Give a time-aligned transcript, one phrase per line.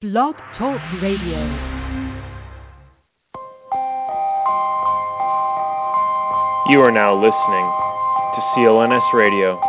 [0.00, 1.44] Blog Talk Radio.
[6.72, 7.66] You are now listening
[8.32, 9.60] to CLNS Radio,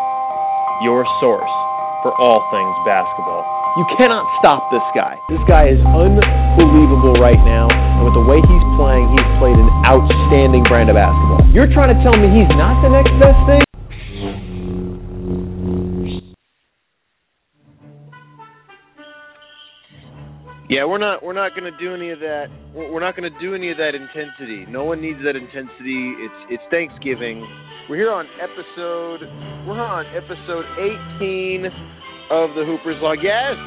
[0.88, 1.52] your source
[2.00, 3.44] for all things basketball.
[3.76, 5.20] You cannot stop this guy.
[5.28, 9.68] This guy is unbelievable right now, and with the way he's playing, he's played an
[9.84, 11.44] outstanding brand of basketball.
[11.52, 13.71] You're trying to tell me he's not the next best thing?
[20.72, 22.48] Yeah, we're not we're not going to do any of that.
[22.72, 24.64] We're not going to do any of that intensity.
[24.72, 26.16] No one needs that intensity.
[26.24, 27.44] It's it's Thanksgiving.
[27.92, 29.20] We're here on episode
[29.68, 30.64] we're on episode
[31.20, 31.68] 18
[32.32, 33.20] of the Hoopers Log.
[33.20, 33.60] Yes,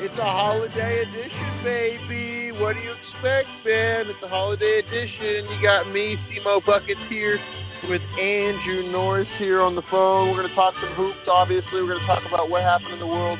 [0.00, 2.56] it's a holiday edition, baby.
[2.56, 4.08] What do you expect, man?
[4.08, 5.44] It's a holiday edition.
[5.52, 7.36] You got me, Cmo Buckets here
[7.84, 10.32] with Andrew Norris here on the phone.
[10.32, 11.28] We're going to talk some hoops.
[11.28, 13.36] Obviously, we're going to talk about what happened in the world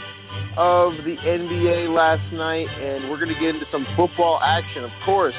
[0.56, 4.95] of the NBA last night, and we're going to get into some football action, of
[5.05, 5.34] course.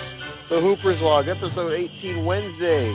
[0.52, 2.92] The Hoopers Log, episode 18, Wednesday,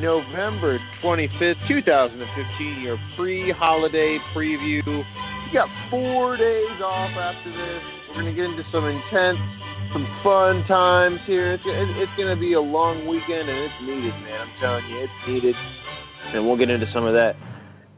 [0.00, 4.82] November 25th, 2015, your pre holiday preview.
[4.86, 7.82] You got four days off after this.
[8.10, 9.42] We're going to get into some intense,
[9.92, 11.54] some fun times here.
[11.54, 14.46] It's, it's going to be a long weekend, and it's needed, man.
[14.46, 15.56] I'm telling you, it's needed.
[16.34, 17.34] And we'll get into some of that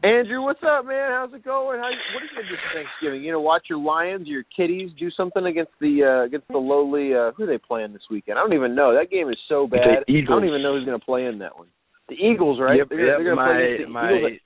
[0.07, 1.11] Andrew, what's up, man?
[1.11, 1.79] How's it going?
[1.79, 3.23] How, what are you gonna do for Thanksgiving?
[3.23, 7.13] You know, watch your Lions, your Kitties, do something against the uh against the lowly.
[7.13, 8.39] uh Who are they playing this weekend?
[8.39, 8.93] I don't even know.
[8.93, 9.81] That game is so bad.
[10.07, 11.67] I don't even know who's gonna play in that one.
[12.07, 12.77] The Eagles, right?
[12.77, 14.41] Yep, they're, yep, they're my play the my Eagles.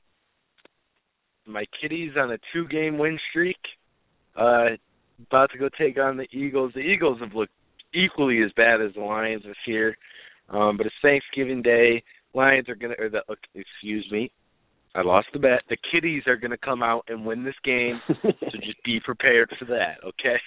[1.45, 3.59] my Kitties on a two game win streak.
[4.35, 4.77] Uh
[5.27, 6.71] about to go take on the Eagles.
[6.73, 7.53] The Eagles have looked
[7.93, 9.95] equally as bad as the Lions this year.
[10.49, 12.03] Um, but it's Thanksgiving Day.
[12.33, 13.21] Lions are gonna or the
[13.53, 14.31] excuse me,
[14.93, 15.61] I lost the bet.
[15.69, 19.49] The Kitties are going to come out and win this game, so just be prepared
[19.57, 20.39] for that, okay?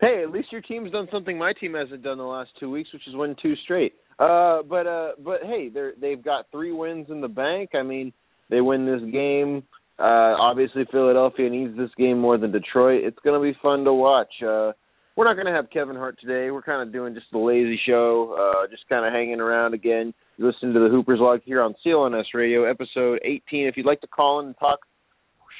[0.00, 2.92] Hey, at least your team's done something my team hasn't done the last two weeks,
[2.92, 3.92] which is win two straight.
[4.18, 7.70] Uh, but uh, but hey, they're they've got three wins in the bank.
[7.74, 8.12] I mean,
[8.50, 9.62] they win this game.
[10.00, 13.04] Uh, obviously, Philadelphia needs this game more than Detroit.
[13.04, 14.32] It's going to be fun to watch.
[14.42, 14.72] Uh,
[15.14, 16.50] we're not going to have Kevin Hart today.
[16.50, 20.14] We're kind of doing just a lazy show, uh, just kind of hanging around again.
[20.42, 23.68] You listen to the Hoopers Log here on CLNS Radio, episode 18.
[23.68, 24.80] If you'd like to call in and talk,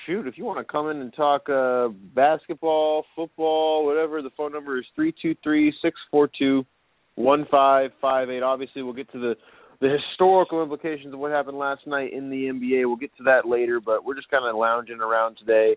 [0.04, 4.50] shoot, if you want to come in and talk uh, basketball, football, whatever, the phone
[4.50, 6.66] number is three two three six four two
[7.14, 8.42] one five five eight.
[8.42, 9.34] Obviously, we'll get to the
[9.80, 12.84] the historical implications of what happened last night in the NBA.
[12.86, 15.76] We'll get to that later, but we're just kind of lounging around today.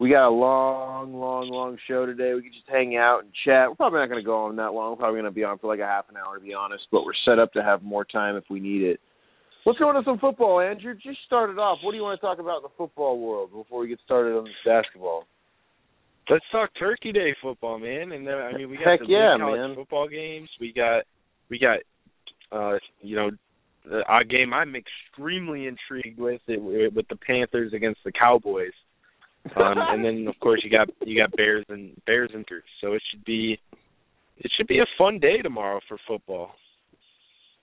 [0.00, 2.34] We got a long, long, long show today.
[2.34, 3.68] We could just hang out and chat.
[3.68, 4.90] We're probably not going to go on that long.
[4.90, 6.82] We're probably going to be on for like a half an hour, to be honest.
[6.90, 9.00] But we're set up to have more time if we need it.
[9.64, 10.94] Let's go into some football, Andrew.
[10.94, 11.78] Just started off.
[11.82, 14.36] What do you want to talk about in the football world before we get started
[14.36, 15.24] on this basketball?
[16.28, 18.12] Let's talk Turkey Day football, man.
[18.12, 19.74] And then, I mean, we got Heck the yeah, college man.
[19.76, 20.48] football games.
[20.60, 21.04] We got,
[21.48, 21.78] we got,
[22.50, 23.30] uh, you know,
[23.84, 26.60] the a game I'm extremely intrigued with it,
[26.94, 28.72] with the Panthers against the Cowboys.
[29.56, 32.62] Um, and then of course you got you got Bears and Bears and Bruce.
[32.80, 33.58] So it should be
[34.38, 36.52] it should be a fun day tomorrow for football.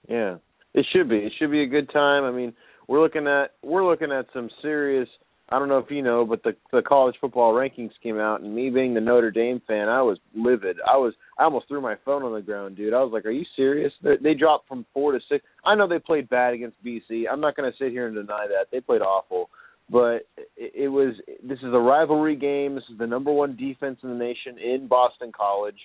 [0.08, 0.38] Yeah,
[0.74, 1.18] it should be.
[1.18, 2.24] It should be a good time.
[2.24, 2.54] I mean,
[2.88, 5.08] we're looking at we're looking at some serious.
[5.50, 8.56] I don't know if you know, but the the college football rankings came out, and
[8.56, 10.78] me being the Notre Dame fan, I was livid.
[10.88, 12.94] I was I almost threw my phone on the ground, dude.
[12.94, 15.44] I was like, "Are you serious?" They, they dropped from four to six.
[15.66, 17.24] I know they played bad against BC.
[17.30, 19.50] I'm not going to sit here and deny that they played awful,
[19.92, 20.26] but
[20.56, 21.16] it, was.
[21.44, 22.76] This is a rivalry game.
[22.76, 25.76] This is the number one defense in the nation in Boston College,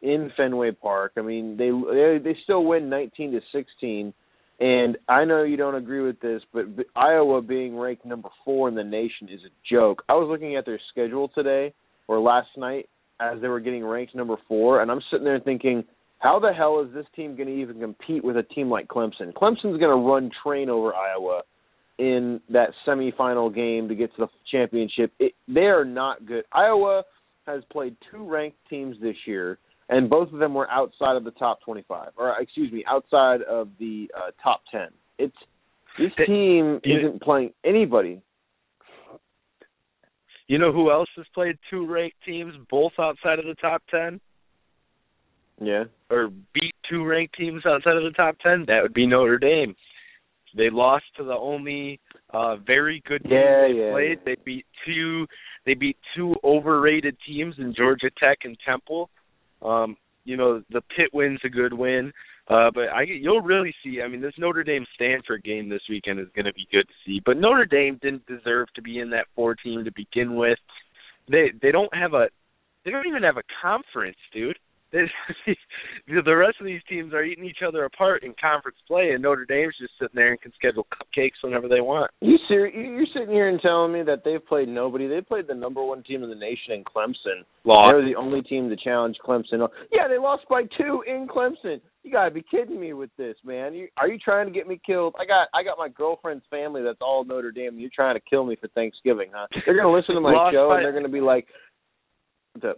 [0.00, 1.12] in Fenway Park.
[1.16, 4.14] I mean, they they, they still win 19 to 16.
[4.58, 8.74] And I know you don't agree with this, but Iowa being ranked number four in
[8.74, 10.02] the nation is a joke.
[10.08, 11.74] I was looking at their schedule today
[12.08, 12.88] or last night
[13.20, 15.84] as they were getting ranked number four, and I'm sitting there thinking,
[16.20, 19.34] how the hell is this team going to even compete with a team like Clemson?
[19.34, 21.42] Clemson's going to run train over Iowa
[21.98, 25.12] in that semifinal game to get to the championship.
[25.18, 26.44] It, they are not good.
[26.52, 27.04] Iowa
[27.46, 31.30] has played two ranked teams this year and both of them were outside of the
[31.32, 34.88] top 25 or excuse me outside of the uh, top 10
[35.18, 35.36] it's
[35.96, 38.20] this team isn't playing anybody
[40.48, 44.20] You know who else has played two ranked teams, both outside of the top ten,
[45.60, 48.64] yeah or beat two ranked teams outside of the top ten?
[48.68, 49.74] That would be Notre Dame.
[50.56, 52.00] They lost to the only
[52.32, 54.18] uh very good team Yeah, they yeah, played.
[54.18, 54.34] yeah.
[54.34, 55.26] They beat two
[55.64, 59.10] they beat two overrated teams in Georgia Tech and Temple.
[59.62, 62.12] Um, you know, the pit win's a good win.
[62.48, 64.00] Uh, but I you'll really see.
[64.02, 66.94] I mean, this Notre Dame Stanford game this weekend is going to be good to
[67.04, 67.20] see.
[67.24, 70.58] But Notre Dame didn't deserve to be in that four team to begin with.
[71.28, 72.28] They they don't have a
[72.84, 74.58] They don't even have a conference, dude.
[74.92, 79.44] the rest of these teams are eating each other apart in conference play, and Notre
[79.44, 82.10] Dame's just sitting there and can schedule cupcakes whenever they want.
[82.20, 85.06] You ser- You're sitting here and telling me that they've played nobody.
[85.08, 87.44] They played the number one team in the nation in Clemson.
[87.64, 87.90] Lost.
[87.90, 89.66] They were the only team to challenge Clemson.
[89.92, 91.80] Yeah, they lost by two in Clemson.
[92.02, 93.74] You gotta be kidding me with this, man.
[93.74, 95.16] You, are you trying to get me killed?
[95.18, 97.78] I got I got my girlfriend's family that's all Notre Dame.
[97.80, 99.48] You're trying to kill me for Thanksgiving, huh?
[99.66, 101.48] They're gonna listen to my show by- and they're gonna be like,
[102.52, 102.76] "What's up?"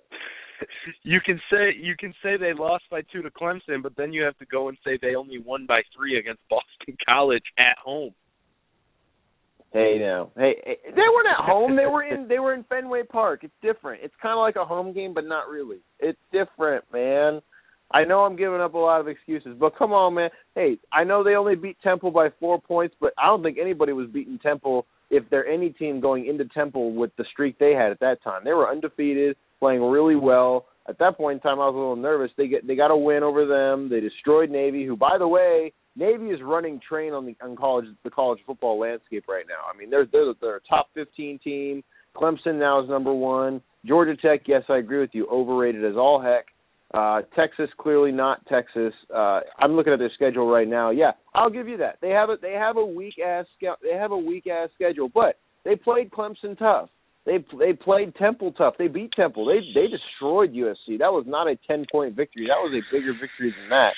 [1.03, 4.23] you can say you can say they lost by two to Clemson, but then you
[4.23, 8.15] have to go and say they only won by three against Boston College at home.
[9.73, 11.77] Hey now, hey, hey, they weren't at home.
[11.77, 13.41] They were in they were in Fenway Park.
[13.45, 14.03] It's different.
[14.03, 15.79] It's kind of like a home game, but not really.
[16.01, 17.43] It's different, man.
[17.91, 20.31] I know I'm giving up a lot of excuses, but come on, man.
[20.55, 23.93] Hey, I know they only beat Temple by four points, but I don't think anybody
[23.93, 27.91] was beating Temple if they're any team going into Temple with the streak they had
[27.91, 28.43] at that time.
[28.45, 30.67] They were undefeated, playing really well.
[30.89, 32.31] At that point in time, I was a little nervous.
[32.37, 33.91] They get they got a win over them.
[33.91, 37.87] They destroyed Navy, who, by the way, Navy is running train on the on college
[38.05, 39.71] the college football landscape right now.
[39.73, 41.83] I mean, they're they're, they're a top 15 team.
[42.17, 43.61] Clemson now is number one.
[43.85, 46.47] Georgia Tech, yes, I agree with you, overrated as all heck.
[46.95, 48.95] Uh, Texas clearly not Texas.
[49.15, 50.91] Uh, I'm looking at their schedule right now.
[50.91, 51.99] Yeah, I'll give you that.
[52.01, 55.39] They have a they have a weak ass they have a weak ass schedule, but
[55.65, 56.89] they played Clemson tough.
[57.29, 58.75] They they played Temple tough.
[58.79, 59.45] They beat Temple.
[59.45, 60.99] They they destroyed USC.
[60.99, 62.47] That was not a 10 point victory.
[62.49, 63.93] That was a bigger victory than that.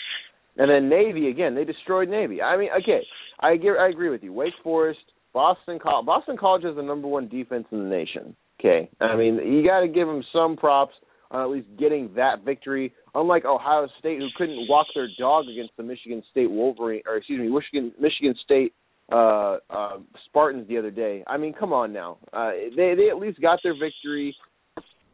[0.56, 1.54] And then Navy again.
[1.54, 2.42] They destroyed Navy.
[2.42, 3.06] I mean, okay,
[3.38, 3.78] I agree.
[3.78, 4.32] I agree with you.
[4.32, 4.98] Wake Forest,
[5.32, 6.06] Boston College.
[6.06, 8.34] Boston College is the number one defense in the nation.
[8.58, 10.94] Okay, I mean you got to give them some props
[11.30, 12.92] on at least getting that victory.
[13.14, 17.38] Unlike Ohio State, who couldn't walk their dog against the Michigan State Wolverine, or excuse
[17.38, 18.74] me, Michigan Michigan State
[19.10, 21.24] uh, uh, Spartans the other day.
[21.26, 22.18] I mean, come on now.
[22.32, 24.34] Uh, they they at least got their victory.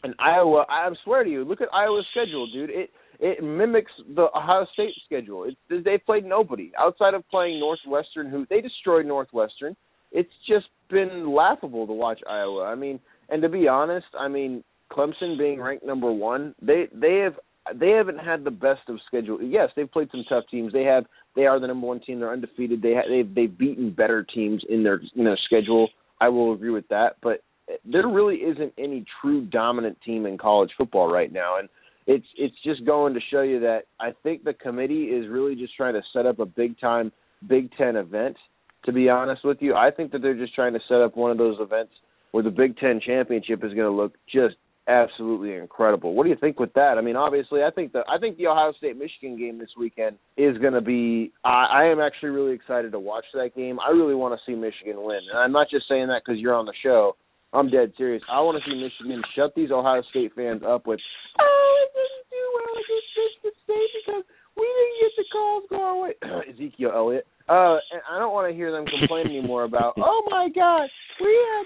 [0.02, 2.70] And Iowa, I swear to you, look at Iowa's schedule, dude.
[2.70, 5.44] It it mimics the Ohio State schedule.
[5.44, 9.74] It, they played nobody outside of playing Northwestern, who they destroyed Northwestern.
[10.12, 12.64] It's just been laughable to watch Iowa.
[12.64, 17.16] I mean, and to be honest, I mean, Clemson being ranked number one, they they
[17.24, 17.34] have
[17.74, 19.42] they haven't had the best of schedule.
[19.42, 20.72] Yes, they've played some tough teams.
[20.72, 22.18] They have they are the number one team.
[22.18, 22.82] They're undefeated.
[22.82, 25.90] They they've they've beaten better teams in their in their schedule.
[26.20, 27.42] I will agree with that, but
[27.84, 31.68] there really isn't any true dominant team in college football right now, and
[32.06, 35.76] it's it's just going to show you that I think the committee is really just
[35.76, 37.12] trying to set up a big time
[37.46, 38.36] Big Ten event.
[38.84, 41.32] To be honest with you, I think that they're just trying to set up one
[41.32, 41.92] of those events
[42.30, 44.56] where the Big Ten championship is going to look just
[44.88, 46.14] absolutely incredible.
[46.14, 46.98] What do you think with that?
[46.98, 50.16] I mean, obviously, I think the I think the Ohio State Michigan game this weekend
[50.36, 51.32] is going to be.
[51.44, 53.78] I, I am actually really excited to watch that game.
[53.80, 56.54] I really want to see Michigan win, and I'm not just saying that because you're
[56.54, 57.16] on the show.
[57.52, 58.22] I'm dead serious.
[58.30, 61.00] I want to see Michigan shut these Ohio State fans up with,
[61.40, 64.24] oh, it didn't do well against Michigan State because
[64.56, 65.80] we didn't get the calls go
[66.28, 66.44] our.
[66.44, 67.26] Ezekiel Elliott.
[67.48, 70.90] Uh, and I don't want to hear them complain anymore about, oh my God,
[71.22, 71.64] we had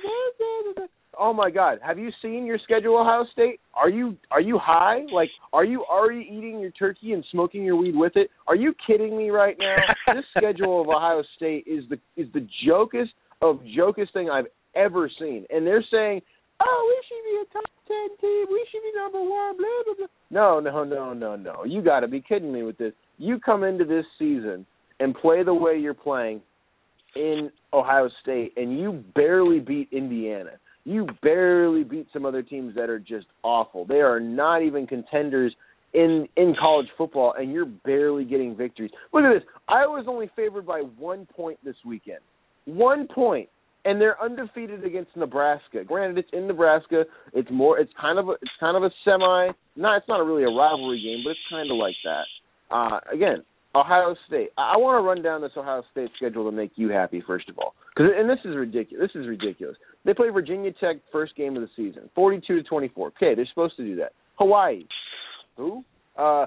[0.77, 0.91] this.
[1.19, 1.79] Oh my God!
[1.85, 3.61] Have you seen your schedule, Ohio State?
[3.75, 5.03] Are you are you high?
[5.13, 8.31] Like, are you already eating your turkey and smoking your weed with it?
[8.47, 9.77] Are you kidding me right now?
[10.15, 13.13] this schedule of Ohio State is the is the jokest
[13.43, 15.47] of jokest thing I've ever seen.
[15.51, 16.21] And they're saying,
[16.61, 18.47] "Oh, we should be a top ten team.
[18.51, 20.07] We should be number one." Blah blah blah.
[20.31, 21.65] No, no, no, no, no.
[21.65, 22.93] You got to be kidding me with this.
[23.19, 24.65] You come into this season
[25.01, 26.41] and play the way you're playing
[27.17, 30.53] in Ohio State, and you barely beat Indiana.
[30.85, 33.85] You barely beat some other teams that are just awful.
[33.85, 35.55] They are not even contenders
[35.93, 38.91] in in college football, and you're barely getting victories.
[39.13, 39.43] Look at this.
[39.69, 42.21] Iowa's only favored by one point this weekend.
[42.65, 43.49] One point
[43.85, 45.85] and they're undefeated against Nebraska.
[45.85, 47.05] Granted, it's in Nebraska.
[47.33, 47.79] It's more.
[47.79, 48.33] It's kind of a.
[48.33, 49.53] It's kind of a semi.
[49.77, 49.99] Not.
[49.99, 52.25] It's not really a rivalry game, but it's kind of like that.
[52.71, 53.45] Uh, again,
[53.75, 54.51] Ohio State.
[54.59, 57.49] I, I want to run down this Ohio State schedule to make you happy, first
[57.49, 57.75] of all.
[57.97, 59.11] Cause, and this is ridiculous.
[59.13, 59.77] This is ridiculous.
[60.05, 63.09] They play Virginia Tech first game of the season, forty-two to twenty-four.
[63.09, 64.13] Okay, they're supposed to do that.
[64.37, 64.85] Hawaii.
[65.57, 65.85] Who?
[66.17, 66.47] Uh,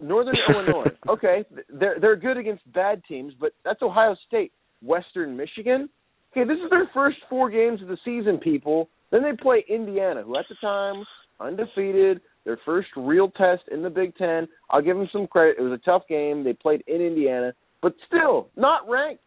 [0.00, 0.90] Northern Illinois.
[1.08, 4.52] Okay, they're they're good against bad teams, but that's Ohio State.
[4.82, 5.88] Western Michigan.
[6.32, 8.88] Okay, this is their first four games of the season, people.
[9.10, 11.04] Then they play Indiana, who at the time
[11.40, 14.48] undefeated, their first real test in the Big Ten.
[14.70, 15.56] I'll give them some credit.
[15.58, 16.44] It was a tough game.
[16.44, 17.52] They played in Indiana,
[17.82, 19.22] but still not ranked.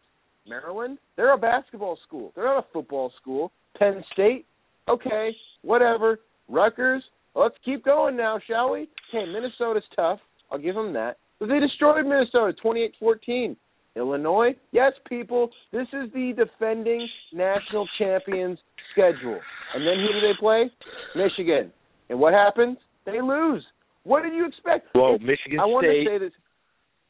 [0.46, 2.32] Maryland, they're a basketball school.
[2.34, 3.52] They're not a football school.
[3.78, 4.44] Penn State,
[4.88, 5.30] okay,
[5.62, 6.18] whatever.
[6.48, 7.02] Rutgers,
[7.34, 8.88] let's keep going now, shall we?
[9.08, 10.18] Okay, Minnesota's tough.
[10.50, 11.18] I'll give them that.
[11.38, 13.56] But they destroyed Minnesota 28-14.
[13.94, 18.58] Illinois, yes, people, this is the defending national champions
[18.92, 19.38] schedule.
[19.74, 20.70] And then who do they play?
[21.14, 21.72] Michigan.
[22.12, 22.76] And what happens?
[23.06, 23.64] They lose.
[24.04, 24.88] What did you expect?
[24.94, 26.32] Well, It's- Michigan I want to say this.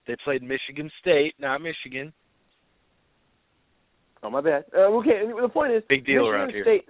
[0.06, 2.12] They played Michigan State, not Michigan.
[4.22, 4.64] Oh my bad.
[4.72, 6.62] Uh, okay, the point is, Big deal Michigan around here.
[6.62, 6.84] State,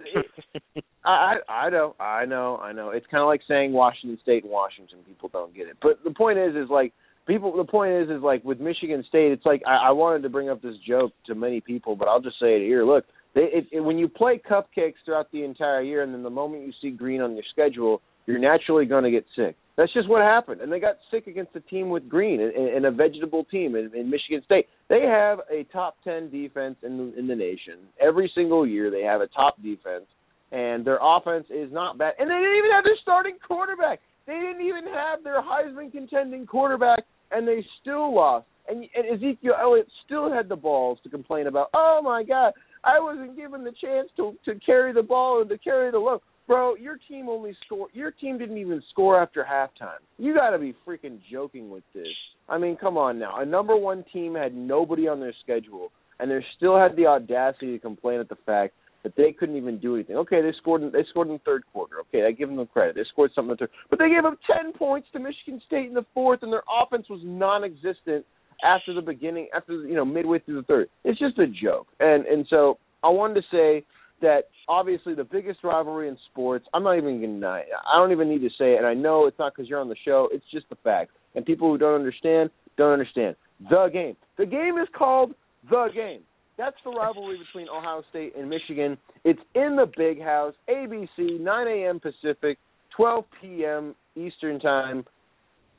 [0.75, 2.89] it- I, I I know, I know, I know.
[2.91, 4.99] It's kind of like saying Washington State and Washington.
[5.07, 6.93] People don't get it, but the point is, is like
[7.25, 7.57] people.
[7.57, 10.49] The point is, is like with Michigan State, it's like I, I wanted to bring
[10.49, 12.85] up this joke to many people, but I'll just say it here.
[12.85, 13.05] Look,
[13.35, 16.65] they, it, it, when you play cupcakes throughout the entire year, and then the moment
[16.65, 19.55] you see green on your schedule, you're naturally going to get sick.
[19.75, 22.85] That's just what happened, and they got sick against a team with green and, and
[22.85, 24.67] a vegetable team in, in Michigan State.
[24.87, 27.79] They have a top ten defense in the, in the nation.
[27.99, 30.05] Every single year, they have a top defense,
[30.51, 32.13] and their offense is not bad.
[32.19, 33.99] And they didn't even have their starting quarterback.
[34.27, 36.99] They didn't even have their Heisman contending quarterback,
[37.31, 38.45] and they still lost.
[38.69, 42.99] And, and Ezekiel Elliott still had the balls to complain about, oh my God, I
[42.99, 46.21] wasn't given the chance to to carry the ball and to carry the load.
[46.45, 47.91] Bro, your team only scored.
[47.93, 49.99] Your team didn't even score after halftime.
[50.17, 52.07] You got to be freaking joking with this.
[52.49, 53.39] I mean, come on now.
[53.39, 57.71] A number one team had nobody on their schedule, and they still had the audacity
[57.71, 58.73] to complain at the fact
[59.03, 60.17] that they couldn't even do anything.
[60.17, 60.81] Okay, they scored.
[60.81, 61.95] In, they scored in the third quarter.
[62.01, 62.95] Okay, I give them the credit.
[62.95, 65.87] They scored something in the third, but they gave up ten points to Michigan State
[65.87, 68.25] in the fourth, and their offense was non-existent
[68.63, 70.89] after the beginning, after you know midway through the third.
[71.03, 73.85] It's just a joke, and and so I wanted to say
[74.21, 76.65] that obviously the biggest rivalry in sports.
[76.73, 77.47] I'm not even gonna.
[77.47, 79.89] I don't even need to say it, and I know it's not because you're on
[79.89, 80.29] the show.
[80.31, 83.35] It's just the fact, and people who don't understand don't understand.
[83.69, 84.15] The game.
[84.37, 85.33] The game is called
[85.69, 86.21] the game.
[86.57, 88.97] That's the rivalry between Ohio State and Michigan.
[89.23, 91.99] It's in the Big House, ABC, 9 a.m.
[91.99, 92.57] Pacific,
[92.95, 93.95] 12 p.m.
[94.15, 95.03] Eastern Time.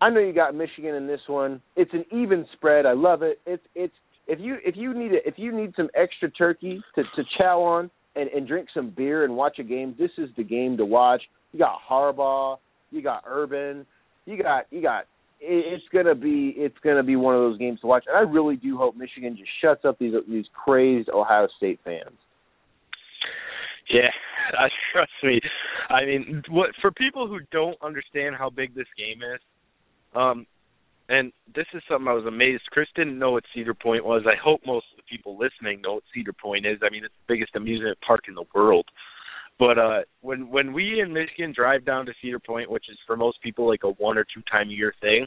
[0.01, 1.61] I know you got Michigan in this one.
[1.77, 2.87] It's an even spread.
[2.87, 3.41] I love it.
[3.47, 3.95] It's it's
[4.27, 7.61] if you if you need it if you need some extra turkey to to chow
[7.63, 10.85] on and and drink some beer and watch a game, this is the game to
[10.85, 11.23] watch.
[11.53, 12.59] You got Harbaugh,
[12.91, 13.87] you got Urban,
[14.27, 15.05] you got you got
[15.41, 18.57] it's gonna be it's gonna be one of those games to watch, and I really
[18.57, 22.17] do hope Michigan just shuts up these these crazed Ohio State fans.
[23.91, 24.11] Yeah,
[24.59, 25.41] uh, trust me.
[25.91, 29.41] I mean, what for people who don't understand how big this game is,
[30.15, 30.47] um,
[31.09, 32.63] and this is something I was amazed.
[32.71, 34.23] Chris didn't know what Cedar Point was.
[34.27, 36.79] I hope most of the people listening know what Cedar Point is.
[36.83, 38.87] I mean, it's the biggest amusement park in the world.
[39.59, 43.17] But uh when when we in Michigan drive down to Cedar Point, which is for
[43.17, 45.27] most people like a one or two time a year thing,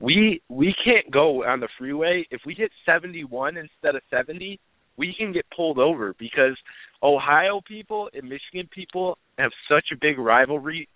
[0.00, 2.26] we we can't go on the freeway.
[2.30, 4.58] If we hit 71 instead of 70,
[4.96, 6.56] we can get pulled over because
[7.02, 10.88] Ohio people and Michigan people have such a big rivalry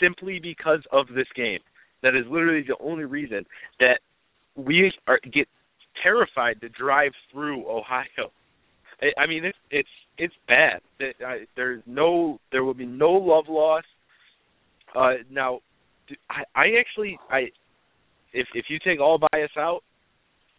[0.00, 1.60] simply because of this game.
[2.06, 3.44] That is literally the only reason
[3.80, 3.98] that
[4.54, 5.48] we are get
[6.04, 8.30] terrified to drive through Ohio.
[9.02, 10.82] I, I mean, it's it's it's bad.
[11.00, 13.88] It, I, there's no, there will be no love lost.
[14.94, 15.58] Uh, now,
[16.54, 17.48] I actually, I,
[18.32, 19.80] if if you take all bias out,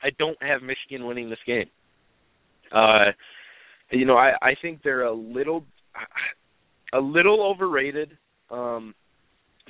[0.03, 1.69] I don't have Michigan winning this game.
[2.75, 3.11] Uh,
[3.91, 5.63] you know, I I think they're a little,
[6.93, 8.17] a little overrated.
[8.51, 8.93] Um,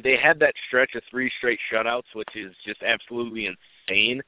[0.03, 4.21] they had that stretch of three straight shutouts, which is just absolutely insane.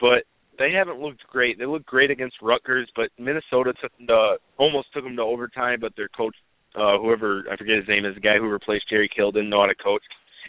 [0.00, 0.24] But
[0.58, 1.58] they haven't looked great.
[1.58, 5.78] They looked great against Rutgers, but Minnesota took them to almost took them to overtime.
[5.80, 6.34] But their coach,
[6.74, 9.60] uh, whoever I forget his name, is the guy who replaced Jerry Kill, didn't know
[9.60, 10.02] how to coach.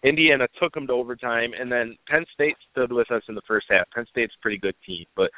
[0.04, 3.68] Indiana took them to overtime, and then Penn State stood with us in the first
[3.70, 3.90] half.
[3.94, 5.32] Penn State's a pretty good team, but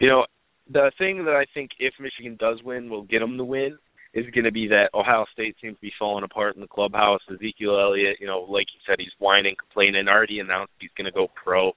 [0.00, 0.24] you know
[0.70, 3.78] the thing that I think if Michigan does win will get them the win
[4.16, 7.20] is going to be that Ohio State seems to be falling apart in the clubhouse.
[7.30, 11.12] Ezekiel Elliott, you know, like you said, he's whining, complaining, already announced he's going to
[11.12, 11.72] go pro.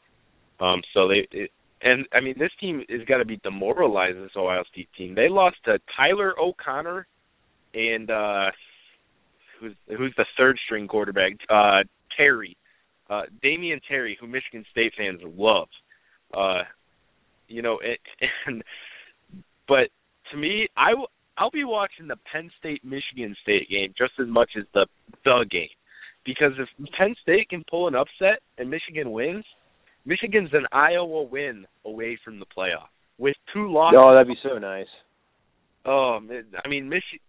[0.62, 4.18] Um, so they, it, and I mean, this team has got to be demoralized.
[4.18, 5.16] This Ohio State team.
[5.16, 7.06] They lost to Tyler O'Connor
[7.74, 8.52] and uh,
[9.60, 11.84] who's who's the third string quarterback, uh,
[12.16, 12.58] Terry,
[13.10, 15.68] uh, Damion Terry, who Michigan State fans love.
[16.34, 16.64] Uh,
[17.48, 18.00] you know, it,
[18.46, 18.64] and
[19.68, 19.90] but
[20.32, 20.94] to me, I.
[21.40, 24.86] I'll be watching the Penn State Michigan State game just as much as the
[25.24, 25.70] the game.
[26.26, 26.68] Because if
[26.98, 29.46] Penn State can pull an upset and Michigan wins,
[30.06, 32.92] Michigan's an Iowa win away from the playoff.
[33.18, 34.88] With two losses Oh, that'd be so nice.
[35.86, 37.20] Oh, I mean, Michigan.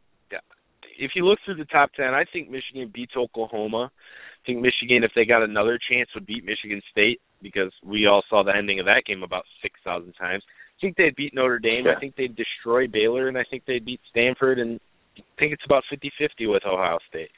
[0.99, 3.91] If you look through the top ten, I think Michigan beats Oklahoma.
[3.91, 8.23] I think Michigan, if they got another chance, would beat Michigan State because we all
[8.29, 10.43] saw the ending of that game about six thousand times.
[10.81, 11.85] I think they'd beat Notre Dame.
[11.87, 11.93] Yeah.
[11.97, 14.59] I think they'd destroy Baylor, and I think they'd beat Stanford.
[14.59, 14.81] And
[15.19, 17.31] I think it's about fifty-fifty with Ohio State.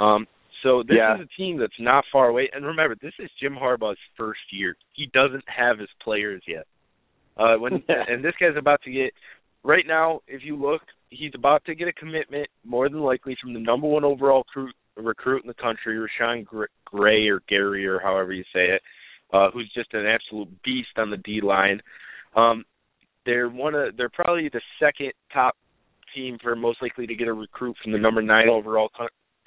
[0.00, 0.26] Um,
[0.62, 1.14] so this Yeah.
[1.14, 2.50] is a team that's not far away.
[2.52, 4.76] And remember, this is Jim Harbaugh's first year.
[4.94, 6.66] He doesn't have his players yet.
[7.36, 9.12] Uh, when and this guy's about to get
[9.62, 10.20] right now.
[10.26, 13.86] If you look, he's about to get a commitment, more than likely, from the number
[13.86, 16.44] one overall cru- recruit in the country, Rashan
[16.84, 18.82] Gray or Gary or however you say it,
[19.32, 21.80] uh, who's just an absolute beast on the D line.
[22.36, 22.64] Um,
[23.26, 25.56] they're one of they're probably the second top
[26.14, 28.90] team for most likely to get a recruit from the number nine overall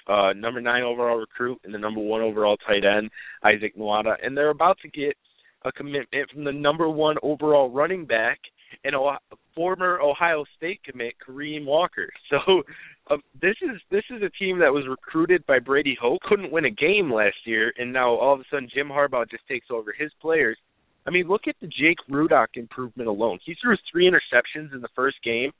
[0.08, 3.10] uh, number nine overall recruit and the number one overall tight end
[3.44, 5.16] Isaac Nauta, and they're about to get
[5.64, 8.38] a commitment from the number one overall running back
[8.84, 9.18] and a
[9.54, 12.08] former Ohio State commit Kareem Walker.
[12.30, 12.62] So
[13.10, 16.66] uh, this is this is a team that was recruited by Brady Hoke, couldn't win
[16.66, 19.94] a game last year, and now all of a sudden Jim Harbaugh just takes over
[19.98, 20.58] his players.
[21.06, 23.38] I mean, look at the Jake Rudock improvement alone.
[23.44, 25.52] He threw three interceptions in the first game,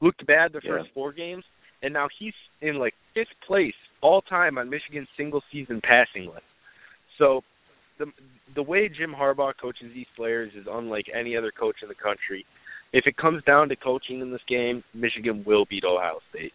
[0.00, 0.94] looked bad the first yeah.
[0.94, 1.44] four games,
[1.82, 2.32] and now he's
[2.62, 6.44] in like fifth place all time on Michigan's single season passing list.
[7.18, 7.42] So
[7.98, 8.06] the
[8.54, 12.44] the way Jim Harbaugh coaches these players is unlike any other coach in the country.
[12.92, 16.52] If it comes down to coaching in this game, Michigan will beat Ohio State.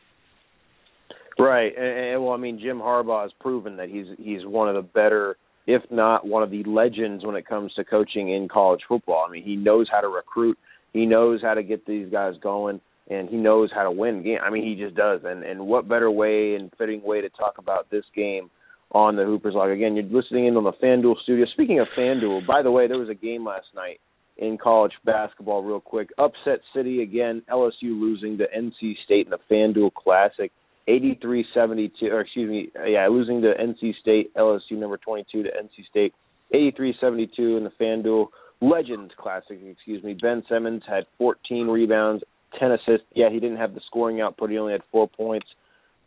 [1.37, 4.75] Right, and, and well, I mean, Jim Harbaugh has proven that he's he's one of
[4.75, 5.37] the better,
[5.69, 9.23] if not one of the legends when it comes to coaching in college football.
[9.27, 10.57] I mean, he knows how to recruit,
[10.93, 14.39] he knows how to get these guys going, and he knows how to win game.
[14.43, 15.21] I mean, he just does.
[15.23, 18.49] And and what better way and fitting way to talk about this game
[18.91, 19.69] on the Hoopers Log.
[19.69, 21.45] Again, you're listening in on the FanDuel studio.
[21.53, 23.99] Speaking of FanDuel, by the way, there was a game last night
[24.39, 26.09] in college basketball real quick.
[26.17, 30.51] Upset City again, LSU losing to NC State in the FanDuel Classic.
[30.89, 36.13] 83-72 or excuse me, yeah, losing to NC State, LSU number 22 to NC State.
[36.53, 38.27] 83-72 in the FanDuel
[38.61, 40.15] Legends Classic, excuse me.
[40.19, 42.23] Ben Simmons had 14 rebounds,
[42.59, 43.05] 10 assists.
[43.13, 44.49] Yeah, he didn't have the scoring output.
[44.49, 45.47] He only had 4 points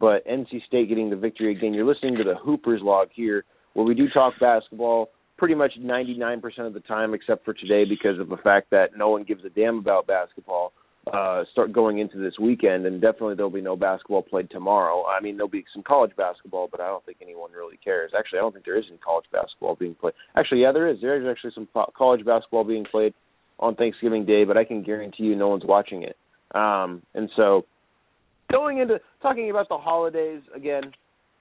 [0.02, 1.72] but NC State getting the victory again.
[1.72, 6.42] You're listening to the Hoopers log here, where we do talk basketball pretty much 99%
[6.58, 9.48] of the time, except for today because of the fact that no one gives a
[9.48, 10.72] damn about basketball.
[11.12, 15.04] Uh, start going into this weekend, and definitely there'll be no basketball played tomorrow.
[15.04, 18.12] I mean, there'll be some college basketball, but I don't think anyone really cares.
[18.16, 20.14] Actually, I don't think there is any college basketball being played.
[20.36, 20.98] Actually, yeah, there is.
[21.00, 21.68] There is actually some
[21.98, 23.14] college basketball being played
[23.58, 26.16] on Thanksgiving Day, but I can guarantee you no one's watching it.
[26.54, 27.64] Um, and so
[28.52, 30.92] going into talking about the holidays again.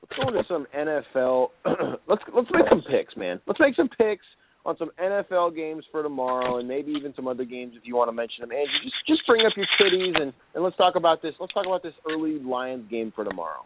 [0.02, 1.50] Let's go into some NFL.
[2.08, 3.40] let's let's make some picks, man.
[3.46, 4.26] Let's make some picks
[4.66, 8.10] on some NFL games for tomorrow, and maybe even some other games if you want
[8.10, 8.52] to mention them.
[8.52, 11.34] Andrew, just just bring up your kitties and and let's talk about this.
[11.40, 13.66] Let's talk about this early Lions game for tomorrow.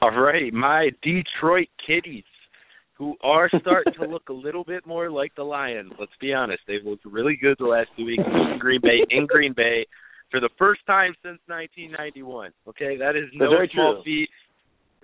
[0.00, 2.24] All right, my Detroit Kitties,
[2.94, 5.92] who are starting to look a little bit more like the Lions.
[5.98, 9.04] Let's be honest; they've looked really good the last two weeks in Green Bay.
[9.10, 9.86] In Green Bay,
[10.30, 12.50] for the first time since 1991.
[12.68, 14.28] Okay, that is no small feat.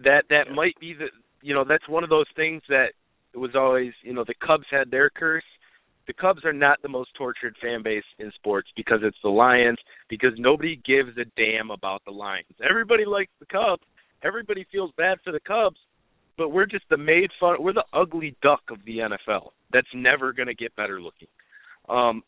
[0.03, 1.09] That that might be the
[1.43, 2.89] you know that's one of those things that
[3.35, 5.45] it was always you know the Cubs had their curse.
[6.07, 9.79] The Cubs are not the most tortured fan base in sports because it's the Lions
[10.09, 12.47] because nobody gives a damn about the Lions.
[12.69, 13.83] Everybody likes the Cubs.
[14.25, 15.77] Everybody feels bad for the Cubs,
[16.39, 17.57] but we're just the made fun.
[17.61, 19.51] We're the ugly duck of the NFL.
[19.71, 21.29] That's never going to get better looking.
[21.91, 22.23] Um,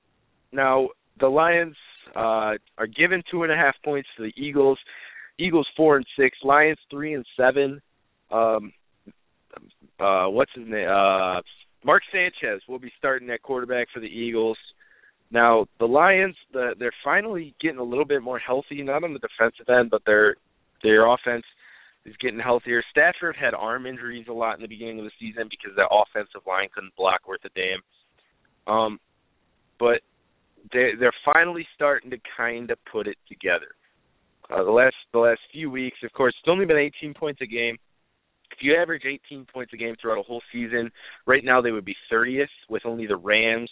[0.52, 1.76] now the Lions
[2.14, 4.78] uh, are given two and a half points to the Eagles.
[5.38, 7.80] Eagles four and six, Lions three and seven.
[8.30, 8.72] Um,
[10.00, 10.88] uh, what's his name?
[10.88, 11.40] Uh,
[11.84, 14.58] Mark Sanchez will be starting at quarterback for the Eagles.
[15.30, 19.20] Now the Lions, the, they're finally getting a little bit more healthy, not on the
[19.20, 20.36] defensive end, but their
[20.82, 21.44] their offense
[22.04, 22.82] is getting healthier.
[22.90, 26.46] Stafford had arm injuries a lot in the beginning of the season because the offensive
[26.46, 28.74] line couldn't block worth a damn.
[28.74, 29.00] Um,
[29.78, 30.00] but
[30.72, 33.74] they they're finally starting to kind of put it together.
[34.50, 37.46] Uh, the last the last few weeks, of course, it's only been 18 points a
[37.46, 37.76] game.
[38.60, 40.90] You average 18 points a game throughout a whole season,
[41.26, 43.70] right now they would be 30th with only the Rams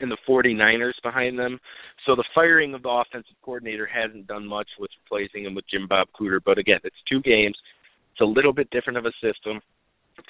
[0.00, 1.58] and the 49ers behind them.
[2.06, 5.86] So the firing of the offensive coordinator hasn't done much with replacing him with Jim
[5.88, 6.40] Bob Cooter.
[6.44, 7.56] But again, it's two games.
[8.12, 9.60] It's a little bit different of a system.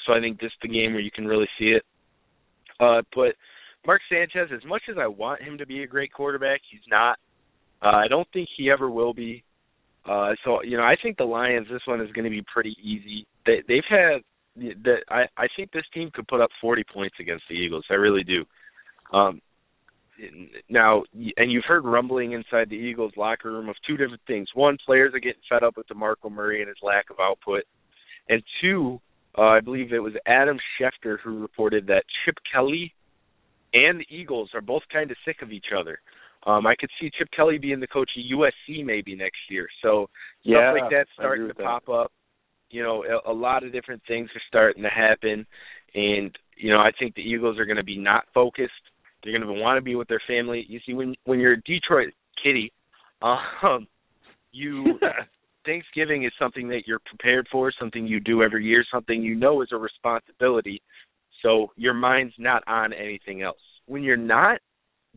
[0.06, 1.82] So I think this is the game where you can really see it.
[2.78, 3.34] Uh, but
[3.86, 7.18] Mark Sanchez, as much as I want him to be a great quarterback, he's not.
[7.82, 9.42] Uh, I don't think he ever will be.
[10.08, 11.66] Uh, so you know, I think the Lions.
[11.70, 13.26] This one is going to be pretty easy.
[13.46, 14.22] They, they've had
[14.84, 15.02] that.
[15.08, 17.84] I I think this team could put up 40 points against the Eagles.
[17.90, 18.44] I really do.
[19.16, 19.40] Um,
[20.68, 21.02] now,
[21.36, 24.48] and you've heard rumbling inside the Eagles locker room of two different things.
[24.54, 27.62] One, players are getting fed up with DeMarco Murray and his lack of output,
[28.28, 29.00] and two,
[29.38, 32.92] uh, I believe it was Adam Schefter who reported that Chip Kelly
[33.72, 36.00] and the Eagles are both kind of sick of each other.
[36.46, 39.68] Um, I could see Chip Kelly being the coach of USC maybe next year.
[39.82, 40.08] So
[40.42, 41.92] yeah, stuff like that's starting to pop that.
[41.92, 42.12] up.
[42.70, 45.46] You know, a, a lot of different things are starting to happen,
[45.94, 48.72] and you know, I think the Eagles are going to be not focused.
[49.22, 50.64] They're going to want to be with their family.
[50.68, 52.72] You see, when when you're a Detroit Kitty,
[53.22, 53.86] um,
[54.52, 54.98] you
[55.66, 59.62] Thanksgiving is something that you're prepared for, something you do every year, something you know
[59.62, 60.82] is a responsibility.
[61.42, 63.60] So your mind's not on anything else.
[63.86, 64.60] When you're not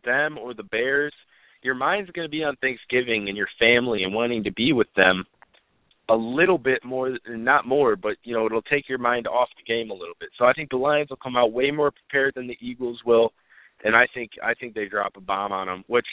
[0.04, 1.12] them or the Bears,
[1.62, 4.88] your mind's going to be on Thanksgiving and your family and wanting to be with
[4.96, 5.24] them
[6.10, 9.72] a little bit more not more but you know it'll take your mind off the
[9.72, 10.28] game a little bit.
[10.38, 13.32] So i think the lions will come out way more prepared than the eagles will
[13.84, 16.06] and i think i think they drop a bomb on them which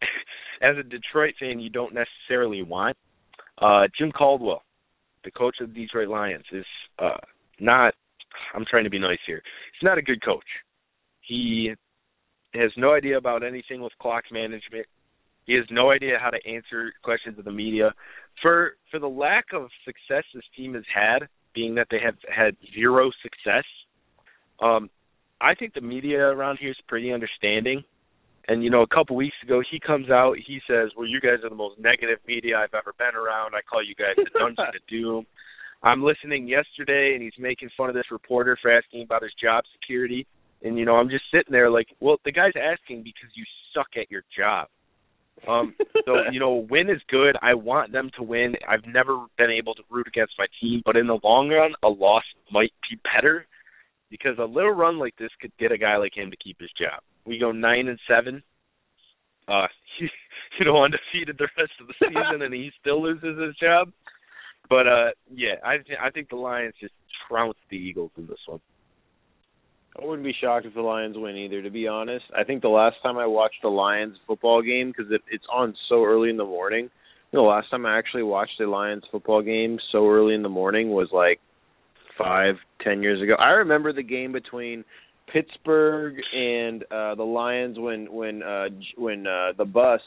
[0.62, 2.96] as a detroit fan you don't necessarily want.
[3.60, 4.62] Uh jim caldwell
[5.24, 6.66] the coach of the detroit lions is
[6.98, 7.18] uh
[7.60, 7.94] not
[8.54, 10.44] i'm trying to be nice here he's not a good coach.
[11.20, 11.72] He
[12.54, 14.86] has no idea about anything with clock management
[15.46, 17.94] he has no idea how to answer questions of the media.
[18.42, 22.56] For for the lack of success this team has had, being that they have had
[22.74, 23.64] zero success,
[24.60, 24.90] um,
[25.40, 27.82] I think the media around here is pretty understanding.
[28.48, 31.42] And you know, a couple weeks ago, he comes out, he says, "Well, you guys
[31.44, 33.54] are the most negative media I've ever been around.
[33.54, 35.26] I call you guys the Dungeon of Doom."
[35.82, 39.64] I'm listening yesterday, and he's making fun of this reporter for asking about his job
[39.72, 40.26] security.
[40.62, 43.88] And you know, I'm just sitting there like, well, the guy's asking because you suck
[44.00, 44.68] at your job.
[45.46, 47.36] Um, so you know, win is good.
[47.42, 48.54] I want them to win.
[48.68, 51.88] I've never been able to root against my team, but in the long run, a
[51.88, 53.46] loss might be better
[54.10, 56.70] because a little run like this could get a guy like him to keep his
[56.78, 57.02] job.
[57.26, 58.42] We go nine and seven.
[59.48, 59.66] Uh,
[59.98, 60.08] he,
[60.58, 63.92] you know, undefeated the rest of the season, and he still loses his job.
[64.68, 66.94] But uh, yeah, I th- I think the Lions just
[67.28, 68.60] trounced the Eagles in this one.
[70.00, 71.62] I wouldn't be shocked if the Lions win either.
[71.62, 75.10] To be honest, I think the last time I watched a Lions football game because
[75.10, 76.90] it, it's on so early in the morning.
[77.32, 80.90] The last time I actually watched a Lions football game so early in the morning
[80.90, 81.40] was like
[82.18, 83.34] five, ten years ago.
[83.38, 84.84] I remember the game between
[85.32, 90.00] Pittsburgh and uh the Lions when when uh when uh the bus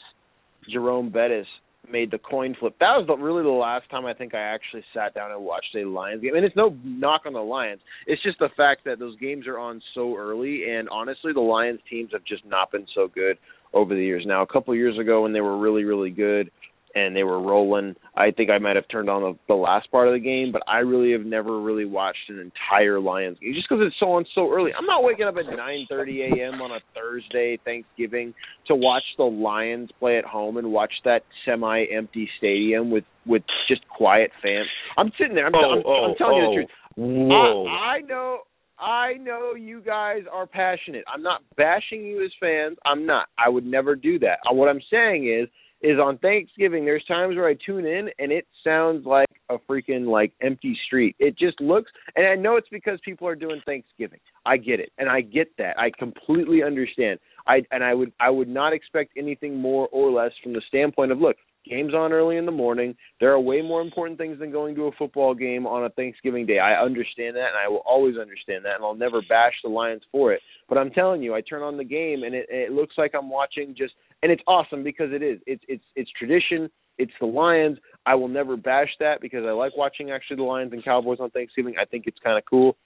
[0.72, 1.46] Jerome Bettis
[1.90, 2.76] made the coin flip.
[2.80, 5.74] That was the, really the last time I think I actually sat down and watched
[5.74, 6.34] a Lions game.
[6.34, 7.80] And it's no knock on the Lions.
[8.06, 10.70] It's just the fact that those games are on so early.
[10.70, 13.38] And honestly, the Lions teams have just not been so good
[13.72, 14.24] over the years.
[14.26, 16.50] Now, a couple years ago when they were really, really good,
[16.94, 17.94] and they were rolling.
[18.16, 20.62] I think I might have turned on the, the last part of the game, but
[20.68, 24.24] I really have never really watched an entire Lions game just because it's so on
[24.34, 24.72] so early.
[24.76, 26.60] I'm not waking up at 9:30 a.m.
[26.60, 28.34] on a Thursday Thanksgiving
[28.66, 33.86] to watch the Lions play at home and watch that semi-empty stadium with with just
[33.88, 34.68] quiet fans.
[34.96, 35.46] I'm sitting there.
[35.46, 36.40] I'm, oh, I'm, oh, I'm telling oh.
[36.40, 36.70] you the truth.
[36.96, 37.66] Whoa.
[37.66, 38.38] I, I know.
[38.78, 41.04] I know you guys are passionate.
[41.12, 42.78] I'm not bashing you as fans.
[42.86, 43.28] I'm not.
[43.38, 44.38] I would never do that.
[44.50, 45.48] Uh, What I'm saying is
[45.82, 50.06] is on Thanksgiving there's times where I tune in and it sounds like a freaking
[50.06, 51.16] like empty street.
[51.18, 54.20] It just looks and I know it's because people are doing Thanksgiving.
[54.44, 54.90] I get it.
[54.98, 55.78] And I get that.
[55.78, 57.18] I completely understand.
[57.46, 61.12] I and I would I would not expect anything more or less from the standpoint
[61.12, 61.36] of look,
[61.68, 62.94] games on early in the morning.
[63.18, 66.46] There are way more important things than going to a football game on a Thanksgiving
[66.46, 66.58] day.
[66.58, 70.02] I understand that and I will always understand that and I'll never bash the Lions
[70.12, 70.40] for it.
[70.68, 73.30] But I'm telling you, I turn on the game and it, it looks like I'm
[73.30, 75.40] watching just and it's awesome because it is.
[75.46, 76.70] It's it's it's tradition.
[76.98, 77.78] It's the Lions.
[78.04, 81.30] I will never bash that because I like watching actually the Lions and Cowboys on
[81.30, 81.74] Thanksgiving.
[81.80, 82.76] I think it's kind of cool.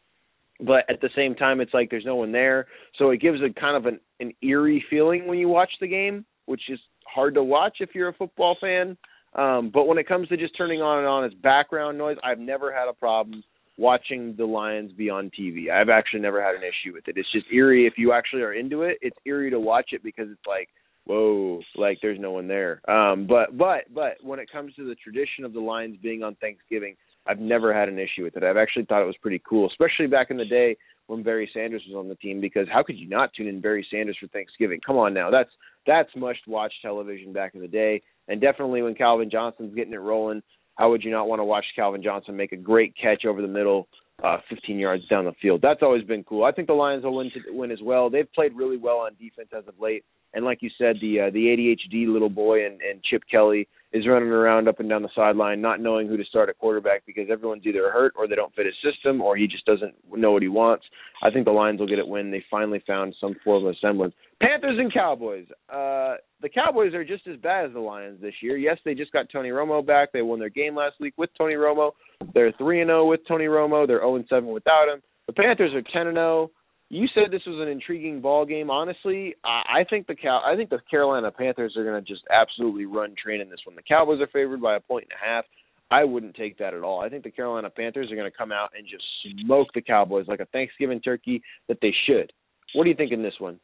[0.60, 2.66] But at the same time, it's like there's no one there,
[2.96, 6.24] so it gives a kind of an an eerie feeling when you watch the game,
[6.46, 8.96] which is hard to watch if you're a football fan.
[9.34, 12.38] Um, but when it comes to just turning on and on as background noise, I've
[12.38, 13.42] never had a problem
[13.76, 15.70] watching the Lions be on TV.
[15.70, 17.16] I've actually never had an issue with it.
[17.18, 18.98] It's just eerie if you actually are into it.
[19.02, 20.68] It's eerie to watch it because it's like
[21.06, 22.80] whoa, like there's no one there.
[22.90, 26.34] Um, but but but when it comes to the tradition of the Lions being on
[26.36, 28.44] Thanksgiving, I've never had an issue with it.
[28.44, 31.82] I've actually thought it was pretty cool, especially back in the day when Barry Sanders
[31.88, 32.40] was on the team.
[32.40, 34.80] Because how could you not tune in Barry Sanders for Thanksgiving?
[34.86, 35.50] Come on now, that's
[35.86, 40.00] that's must watch television back in the day, and definitely when Calvin Johnson's getting it
[40.00, 40.42] rolling.
[40.76, 43.46] How would you not want to watch Calvin Johnson make a great catch over the
[43.46, 43.86] middle,
[44.24, 45.60] uh, 15 yards down the field?
[45.62, 46.42] That's always been cool.
[46.42, 48.10] I think the Lions will win to win as well.
[48.10, 50.04] They've played really well on defense as of late.
[50.34, 54.08] And like you said, the uh, the ADHD little boy and, and Chip Kelly is
[54.08, 57.28] running around up and down the sideline, not knowing who to start at quarterback because
[57.30, 60.42] everyone's either hurt or they don't fit his system or he just doesn't know what
[60.42, 60.84] he wants.
[61.22, 64.12] I think the Lions will get it when they finally found some form of semblance.
[64.42, 65.46] Panthers and Cowboys.
[65.68, 68.56] Uh, the Cowboys are just as bad as the Lions this year.
[68.56, 70.10] Yes, they just got Tony Romo back.
[70.12, 71.92] They won their game last week with Tony Romo.
[72.34, 73.86] They're three and zero with Tony Romo.
[73.86, 75.02] They're zero and seven without him.
[75.28, 76.50] The Panthers are ten and zero
[76.94, 78.70] you said this was an intriguing ball game.
[78.70, 82.22] Honestly, I, I think the Cow I think the Carolina Panthers are going to just
[82.30, 83.74] absolutely run train in this one.
[83.74, 85.44] The Cowboys are favored by a point and a half.
[85.90, 87.00] I wouldn't take that at all.
[87.00, 89.04] I think the Carolina Panthers are going to come out and just
[89.44, 92.32] smoke the Cowboys like a Thanksgiving turkey that they should.
[92.74, 93.60] What do you think in this one?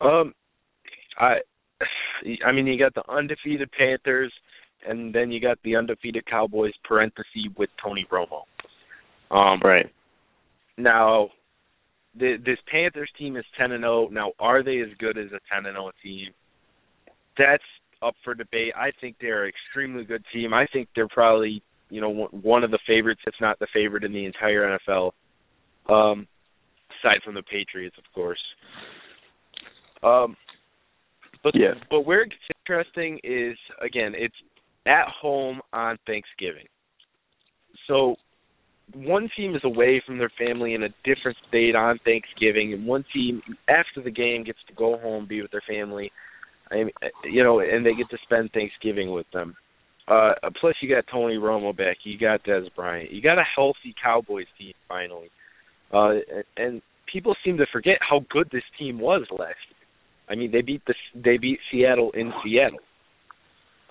[0.00, 0.34] Um,
[1.18, 1.36] I,
[2.46, 4.32] I mean, you got the undefeated Panthers,
[4.86, 7.26] and then you got the undefeated Cowboys parenthesis
[7.58, 8.42] with Tony Romo.
[9.34, 9.86] Um, right.
[10.78, 11.30] Now,
[12.18, 14.08] the, this Panthers team is ten and zero.
[14.10, 16.28] Now, are they as good as a ten and zero team?
[17.38, 17.62] That's
[18.02, 18.72] up for debate.
[18.76, 20.54] I think they're an extremely good team.
[20.54, 24.12] I think they're probably you know one of the favorites, if not the favorite in
[24.12, 25.12] the entire NFL.
[25.88, 26.26] Um,
[27.00, 28.40] aside from the Patriots, of course.
[30.02, 30.36] Um,
[31.42, 31.74] but yeah.
[31.90, 34.34] but where it gets interesting is again, it's
[34.86, 36.66] at home on Thanksgiving.
[37.88, 38.16] So
[38.92, 43.04] one team is away from their family in a different state on Thanksgiving, and one
[43.12, 46.12] team after the game gets to go home, be with their family.
[46.70, 46.90] I mean,
[47.24, 49.56] you know, and they get to spend Thanksgiving with them.
[50.06, 51.98] Uh, plus, you got Tony Romo back.
[52.04, 53.10] You got Dez Bryant.
[53.10, 55.30] You got a healthy Cowboys team finally.
[55.92, 56.20] Uh,
[56.56, 59.84] and people seem to forget how good this team was last year.
[60.28, 62.80] I mean, they beat the they beat Seattle in Seattle.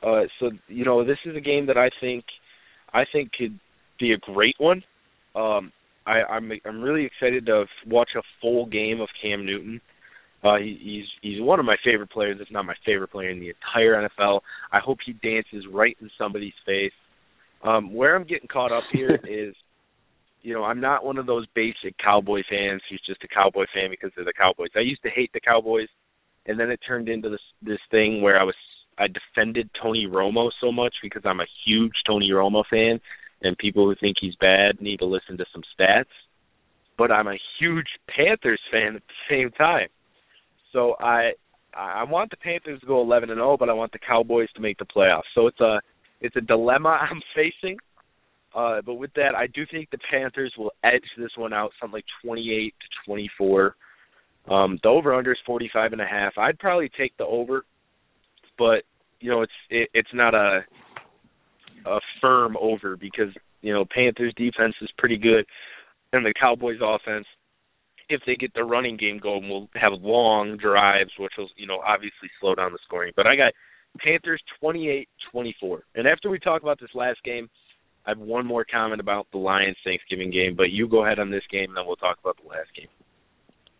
[0.01, 2.25] Uh, so you know, this is a game that I think
[2.93, 3.59] I think could
[4.03, 4.83] be a great one.
[5.35, 5.71] Um,
[6.05, 9.79] I, I'm I'm really excited to watch a full game of Cam Newton.
[10.43, 13.39] Uh, he, he's he's one of my favorite players, if not my favorite player in
[13.39, 14.41] the entire NFL.
[14.71, 16.91] I hope he dances right in somebody's face.
[17.63, 19.55] Um, where I'm getting caught up here is,
[20.41, 23.89] you know, I'm not one of those basic Cowboy fans who's just a Cowboy fan
[23.89, 24.71] because they're the Cowboys.
[24.75, 25.87] I used to hate the Cowboys,
[26.45, 28.55] and then it turned into this this thing where I was
[28.97, 32.99] I defended Tony Romo so much because I'm a huge Tony Romo fan,
[33.43, 36.05] and people who think he's bad need to listen to some stats.
[36.97, 39.87] But I'm a huge Panthers fan at the same time.
[40.71, 41.31] So I
[41.75, 44.61] I want the Panthers to go 11 and 0, but I want the Cowboys to
[44.61, 45.29] make the playoffs.
[45.33, 45.81] So it's a
[46.21, 47.77] it's a dilemma I'm facing.
[48.55, 51.95] Uh, but with that, I do think the Panthers will edge this one out, something
[51.95, 53.75] like 28 to 24.
[54.47, 56.37] Um, the over under is 45 and a half.
[56.37, 57.65] I'd probably take the over,
[58.57, 58.83] but
[59.19, 60.61] you know it's it, it's not a
[61.85, 65.45] a firm over because you know Panthers defense is pretty good,
[66.11, 67.25] and the Cowboys offense
[68.09, 71.79] if they get the running game going, will have long drives, which will, you know,
[71.85, 73.13] obviously slow down the scoring.
[73.15, 73.53] But I got
[73.99, 75.79] Panthers 28-24.
[75.95, 77.49] And after we talk about this last game,
[78.05, 81.31] I have one more comment about the Lions Thanksgiving game, but you go ahead on
[81.31, 82.87] this game, and then we'll talk about the last game.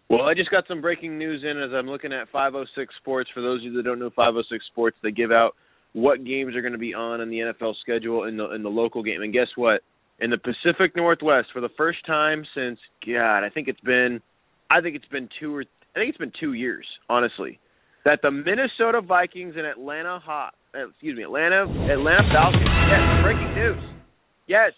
[0.09, 3.29] Well, I just got some breaking news in as I'm looking at 506 Sports.
[3.33, 5.55] For those of you that don't know 506 Sports, they give out
[5.93, 8.69] what games are going to be on in the NFL schedule in the in the
[8.69, 9.21] local game.
[9.21, 9.81] And guess what?
[10.19, 14.21] in the Pacific Northwest for the first time since God, I think it's been
[14.69, 15.61] I think it's been two or
[15.95, 17.59] I think it's been two years, honestly.
[18.05, 22.63] That the Minnesota Vikings and Atlanta Hot uh, excuse me, Atlanta Atlanta Falcons.
[22.63, 23.83] Yes, breaking news.
[24.47, 24.71] Yes,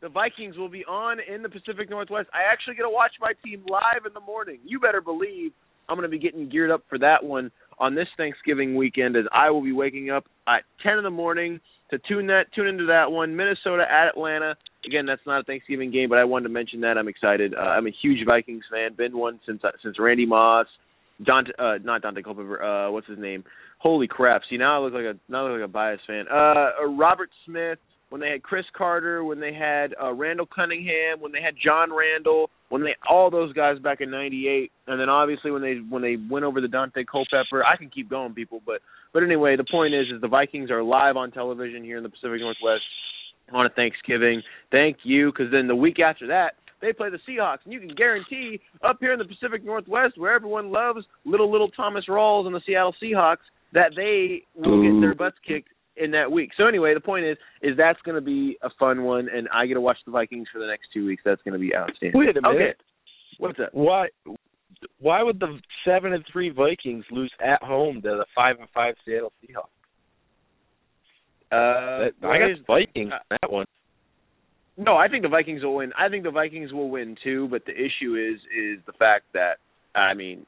[0.00, 2.28] the Vikings will be on in the Pacific Northwest.
[2.32, 4.58] I actually get to watch my team live in the morning.
[4.64, 5.52] You better believe
[5.88, 9.24] I'm going to be getting geared up for that one on this Thanksgiving weekend as
[9.32, 11.60] I will be waking up at 10 in the morning
[11.90, 13.36] to tune that tune into that one.
[13.36, 14.56] Minnesota at Atlanta.
[14.86, 16.98] Again, that's not a Thanksgiving game, but I wanted to mention that.
[16.98, 17.54] I'm excited.
[17.54, 18.94] Uh, I'm a huge Vikings fan.
[18.96, 20.66] Been one since uh, since Randy Moss,
[21.24, 22.62] Dante, uh, not Daunte Culpepper.
[22.62, 23.44] Uh, what's his name?
[23.78, 24.42] Holy crap!
[24.50, 26.24] See now I look like a now I look like a biased fan.
[26.30, 27.78] Uh, Robert Smith.
[28.10, 31.92] When they had Cris Carter, when they had uh, Randall Cunningham, when they had John
[31.92, 36.02] Randle, when they all those guys back in '98, and then obviously when they when
[36.02, 38.80] they went over the Daunte Culpepper, I can keep going, people, but
[39.12, 42.08] but anyway, the point is is the Vikings are live on television here in the
[42.08, 42.82] Pacific Northwest
[43.52, 44.42] on a Thanksgiving.
[44.70, 47.94] Thank you, because then the week after that, they play the Seahawks, and you can
[47.94, 52.54] guarantee up here in the Pacific Northwest, where everyone loves little little Thomas Rawls and
[52.54, 56.50] the Seattle Seahawks, that they will get their butts kicked in that week.
[56.56, 59.66] So anyway, the point is, is that's going to be a fun one, and I
[59.66, 61.22] get to watch the Vikings for the next two weeks.
[61.24, 62.18] That's going to be outstanding.
[62.18, 62.46] Wait a minute.
[62.46, 62.74] Okay.
[63.38, 63.70] What's up?
[63.72, 64.08] Why?
[65.00, 68.94] Why would the seven and three Vikings lose at home to the five and five
[69.04, 69.68] Seattle Seahawks?
[71.52, 73.66] Uh, that, I got Vikings uh, that one.
[74.76, 75.92] No, I think the Vikings will win.
[75.98, 77.48] I think the Vikings will win too.
[77.50, 79.58] But the issue is is the fact that
[79.94, 80.46] I mean,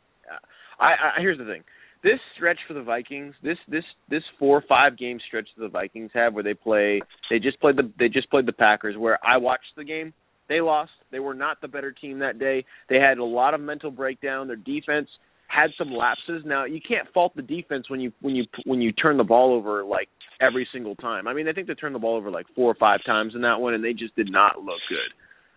[0.80, 0.85] I,
[1.16, 1.62] I here's the thing.
[2.02, 5.68] This stretch for the Vikings, this this this four or five game stretch that the
[5.68, 8.96] Vikings have, where they play, they just played the they just played the Packers.
[8.96, 10.12] Where I watched the game,
[10.48, 10.92] they lost.
[11.11, 12.64] They were not the better team that day.
[12.88, 14.46] They had a lot of mental breakdown.
[14.46, 15.09] Their defense
[15.48, 16.42] had some lapses.
[16.44, 19.54] Now you can't fault the defense when you when you when you turn the ball
[19.54, 20.09] over like
[20.40, 21.26] every single time.
[21.26, 23.40] I mean, I think they turned the ball over like four or five times in
[23.42, 25.12] that one, and they just did not look good.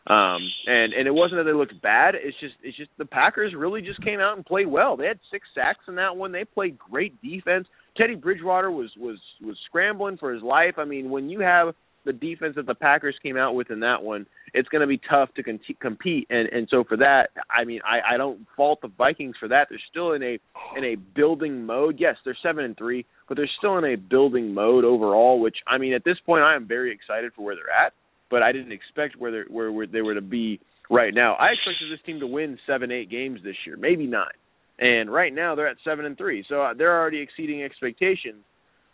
[0.09, 2.15] Um, and and it wasn't that they looked bad.
[2.15, 4.97] It's just it's just the Packers really just came out and played well.
[4.97, 6.31] They had six sacks in that one.
[6.31, 7.67] They played great defense.
[7.95, 10.75] Teddy Bridgewater was was was scrambling for his life.
[10.77, 14.01] I mean, when you have the defense that the Packers came out with in that
[14.01, 16.25] one, it's going to be tough to con- compete.
[16.31, 19.67] And and so for that, I mean, I I don't fault the Vikings for that.
[19.69, 20.39] They're still in a
[20.75, 21.97] in a building mode.
[21.99, 25.39] Yes, they're seven and three, but they're still in a building mode overall.
[25.39, 27.93] Which I mean, at this point, I am very excited for where they're at.
[28.29, 31.33] But I didn't expect where they where, where they were to be right now.
[31.35, 34.27] I expected this team to win seven, eight games this year, maybe nine.
[34.79, 38.43] And right now they're at seven and three, so uh, they're already exceeding expectations.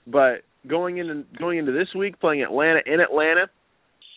[0.08, 3.48] But going into going into this week, playing Atlanta in Atlanta,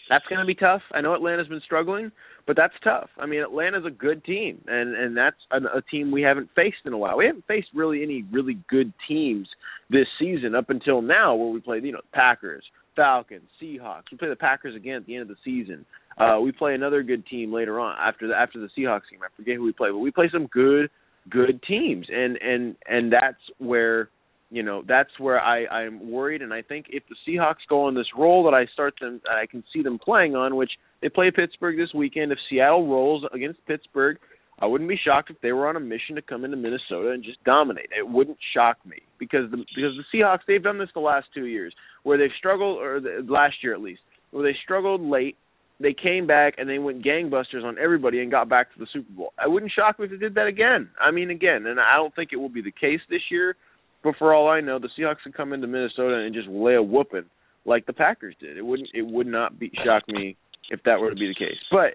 [0.09, 0.83] that's going to be tough.
[0.92, 2.11] I know Atlanta's been struggling,
[2.46, 3.11] but that's tough.
[3.18, 6.87] I mean, Atlanta's a good team, and and that's a, a team we haven't faced
[6.87, 7.16] in a while.
[7.16, 9.48] We haven't faced really any really good teams
[9.90, 12.64] this season up until now, where we played you know Packers,
[12.98, 14.04] Falcons, Seahawks.
[14.11, 15.87] We play the Packers again at the end of the season.
[16.18, 19.20] Uh, we play another good team later on after the after the Seahawks game.
[19.22, 20.90] I forget who we play, but we play some good
[21.30, 24.11] good teams, and and and that's where
[24.50, 27.94] you know that's where I I'm worried, and I think if the Seahawks go on
[27.94, 31.30] this roll that I start them, I can see them playing on, which they play
[31.30, 32.32] Pittsburgh this weekend.
[32.32, 34.18] If Seattle rolls against Pittsburgh,
[34.61, 37.23] I wouldn't be shocked if they were on a mission to come into Minnesota and
[37.23, 37.90] just dominate.
[37.97, 41.47] It wouldn't shock me because the because the Seahawks they've done this the last two
[41.47, 45.37] years where they've struggled, or the, last year at least, where they struggled late.
[45.81, 49.12] They came back and they went gangbusters on everybody and got back to the Super
[49.12, 49.33] Bowl.
[49.38, 50.90] I wouldn't shock me if they did that again.
[51.01, 53.55] I mean, again, and I don't think it will be the case this year.
[54.03, 56.83] But for all I know, the Seahawks could come into Minnesota and just lay a
[56.83, 57.27] whooping
[57.64, 58.57] like the Packers did.
[58.57, 58.88] It wouldn't.
[58.92, 60.37] It would not be shock me
[60.71, 61.59] if that were to be the case.
[61.71, 61.94] But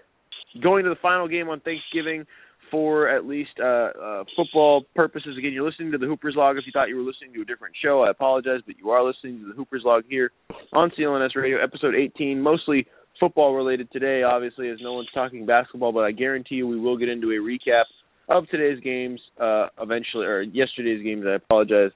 [0.62, 2.26] going to the final game on Thanksgiving,
[2.74, 5.36] for at least uh, uh, football purposes.
[5.38, 6.58] Again, you're listening to the Hoopers Log.
[6.58, 9.06] If you thought you were listening to a different show, I apologize, but you are
[9.06, 10.32] listening to the Hoopers Log here
[10.72, 12.84] on CLNS Radio, episode 18, mostly
[13.20, 16.98] football related today, obviously, as no one's talking basketball, but I guarantee you we will
[16.98, 17.84] get into a recap
[18.28, 21.24] of today's games uh, eventually, or yesterday's games.
[21.28, 21.92] I apologize.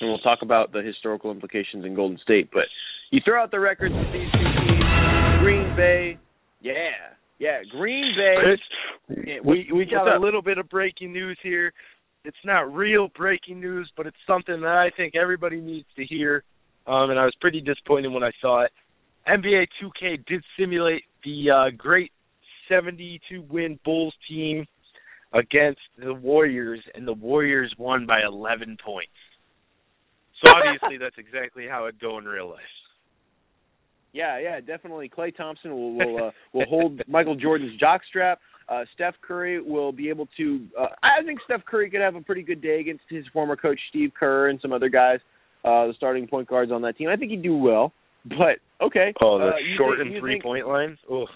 [0.00, 2.50] And we'll talk about the historical implications in Golden State.
[2.52, 2.64] But
[3.12, 4.82] you throw out the records of these two teams,
[5.42, 6.18] Green Bay,
[6.60, 8.34] yeah, yeah, Green Bay.
[8.42, 11.72] Chris, we we got a little bit of breaking news here.
[12.24, 16.42] It's not real breaking news, but it's something that I think everybody needs to hear.
[16.86, 18.72] Um, and I was pretty disappointed when I saw it.
[19.28, 22.12] NBA 2K did simulate the uh, great
[22.68, 24.66] 72 win Bulls team
[25.32, 29.12] against the Warriors, and the Warriors won by 11 points.
[30.44, 32.60] So obviously, that's exactly how it'd go in real life.
[34.18, 35.08] Yeah, yeah, definitely.
[35.08, 38.36] Klay Thompson will will uh, will hold Michael Jordan's jockstrap.
[38.68, 40.66] Uh, Steph Curry will be able to.
[40.78, 43.78] Uh, I think Steph Curry could have a pretty good day against his former coach
[43.90, 45.20] Steve Kerr and some other guys,
[45.64, 47.08] uh, the starting point guards on that team.
[47.08, 47.92] I think he'd do well.
[48.24, 49.14] But okay.
[49.22, 50.98] Oh, the uh, short think, and three point lines.
[51.08, 51.26] Oh.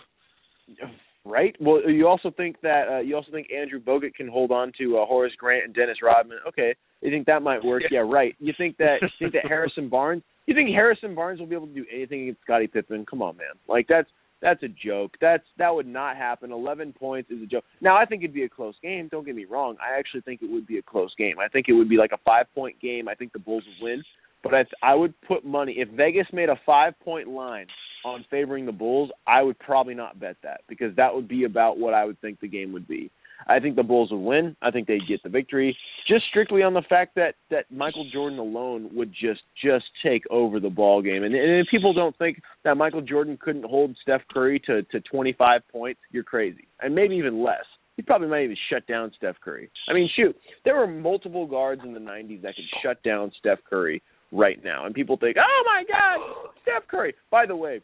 [1.24, 1.54] Right.
[1.60, 4.98] Well, you also think that uh, you also think Andrew Bogut can hold on to
[4.98, 6.38] uh, Horace Grant and Dennis Rodman.
[6.48, 7.84] Okay, you think that might work?
[7.92, 8.34] Yeah, right.
[8.40, 10.24] You think that you think that Harrison Barnes?
[10.46, 13.06] You think Harrison Barnes will be able to do anything against Scottie Pippen?
[13.06, 13.54] Come on, man.
[13.68, 14.08] Like that's
[14.40, 15.12] that's a joke.
[15.20, 16.50] That's that would not happen.
[16.50, 17.64] Eleven points is a joke.
[17.80, 19.08] Now I think it'd be a close game.
[19.10, 19.76] Don't get me wrong.
[19.80, 21.36] I actually think it would be a close game.
[21.38, 23.08] I think it would be like a five point game.
[23.08, 24.02] I think the Bulls would win.
[24.42, 27.66] But I I would put money if Vegas made a five point line
[28.04, 29.10] on favoring the Bulls.
[29.26, 32.40] I would probably not bet that because that would be about what I would think
[32.40, 33.10] the game would be.
[33.46, 34.56] I think the Bulls would win.
[34.62, 35.76] I think they'd get the victory,
[36.06, 40.60] just strictly on the fact that that Michael Jordan alone would just just take over
[40.60, 41.22] the ball game.
[41.22, 45.00] And, and if people don't think that Michael Jordan couldn't hold Steph Curry to to
[45.00, 47.64] 25 points, you're crazy, and maybe even less.
[47.96, 49.70] He probably might even shut down Steph Curry.
[49.88, 53.58] I mean, shoot, there were multiple guards in the 90s that could shut down Steph
[53.68, 54.02] Curry
[54.32, 57.14] right now, and people think, oh my God, Steph Curry.
[57.30, 57.82] By the way,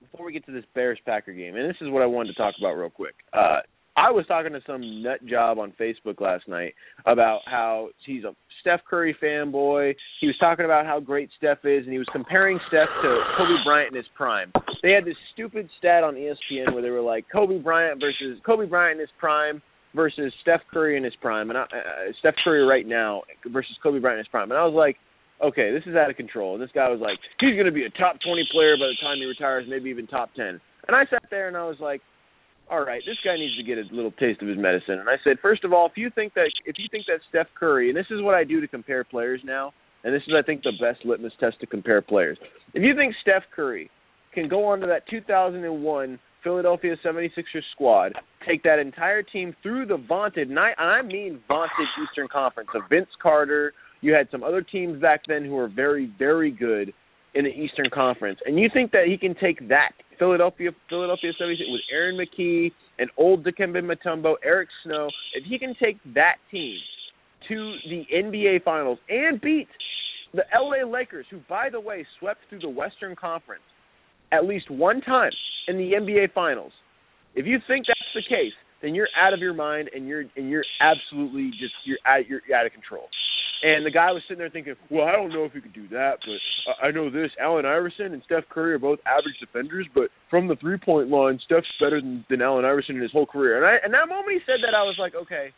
[0.00, 2.34] before we get to this Bears Packer game, and this is what I wanted to
[2.34, 3.14] talk about real quick.
[3.32, 3.60] Uh,
[3.96, 6.74] I was talking to some nut job on Facebook last night
[7.06, 9.94] about how he's a Steph Curry fanboy.
[10.20, 13.64] He was talking about how great Steph is, and he was comparing Steph to Kobe
[13.64, 14.50] Bryant in his prime.
[14.82, 18.66] They had this stupid stat on ESPN where they were like Kobe Bryant versus Kobe
[18.66, 19.62] Bryant in his prime
[19.94, 24.00] versus Steph Curry in his prime, and I, uh, Steph Curry right now versus Kobe
[24.00, 24.50] Bryant in his prime.
[24.50, 24.96] And I was like,
[25.42, 26.54] okay, this is out of control.
[26.54, 28.98] And this guy was like, he's going to be a top 20 player by the
[29.00, 30.60] time he retires, maybe even top 10.
[30.88, 32.00] And I sat there and I was like,
[32.70, 34.98] all right, this guy needs to get a little taste of his medicine.
[34.98, 37.48] And I said, first of all, if you think that if you think that Steph
[37.58, 39.72] Curry, and this is what I do to compare players now,
[40.02, 42.38] and this is I think the best litmus test to compare players.
[42.72, 43.90] If you think Steph Curry
[44.32, 48.12] can go on to that 2001 Philadelphia 76ers squad,
[48.46, 52.68] take that entire team through the vaunted, and I, and I mean vaunted Eastern Conference
[52.74, 53.72] of Vince Carter.
[54.02, 56.92] You had some other teams back then who were very, very good
[57.34, 61.68] in the Eastern Conference, and you think that he can take that Philadelphia Philadelphia 76
[61.70, 66.78] with Aaron McKie and old Dikembe Mutombo, Eric Snow, if he can take that team
[67.48, 69.68] to the NBA Finals and beat
[70.32, 73.62] the LA Lakers, who by the way swept through the Western Conference
[74.32, 75.32] at least one time
[75.68, 76.72] in the NBA Finals.
[77.34, 80.50] If you think that's the case, then you're out of your mind and you're and
[80.50, 83.08] you're absolutely just you're out you're out of control.
[83.62, 85.88] And the guy was sitting there thinking, well, I don't know if he could do
[85.88, 87.30] that, but I know this.
[87.40, 91.38] Allen Iverson and Steph Curry are both average defenders, but from the three point line,
[91.44, 93.56] Steph's better than, than Allen Iverson in his whole career.
[93.56, 95.52] And I and that moment he said that, I was like, okay,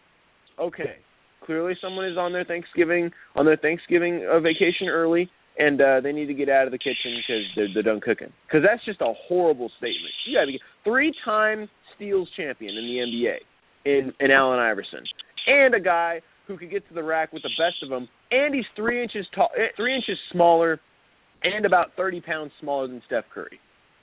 [0.59, 0.97] okay.
[1.45, 6.13] Clearly, someone is on their Thanksgiving on their Thanksgiving uh, vacation early, and uh, they
[6.13, 8.33] need to get out of the kitchen because they're, they're done cooking.
[8.47, 10.11] Because that's just a horrible statement.
[10.27, 13.37] You got to get three-time steals champion in the NBA
[13.85, 15.05] in in Allen Iverson,
[15.47, 18.55] and a guy who could get to the rack with the best of them, and
[18.55, 20.81] he's three inches tall, eh, three inches smaller,
[21.43, 23.61] and about thirty pounds smaller than Steph Curry.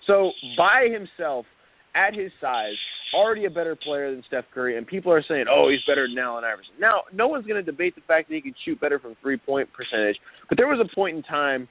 [0.08, 1.46] So by himself,
[1.96, 2.76] at his size,
[3.14, 6.18] already a better player than Steph Curry, and people are saying, "Oh, he's better than
[6.18, 9.00] Allen Iverson." Now, no one's going to debate the fact that he can shoot better
[9.00, 10.18] from three point percentage,
[10.50, 11.68] but there was a point in time.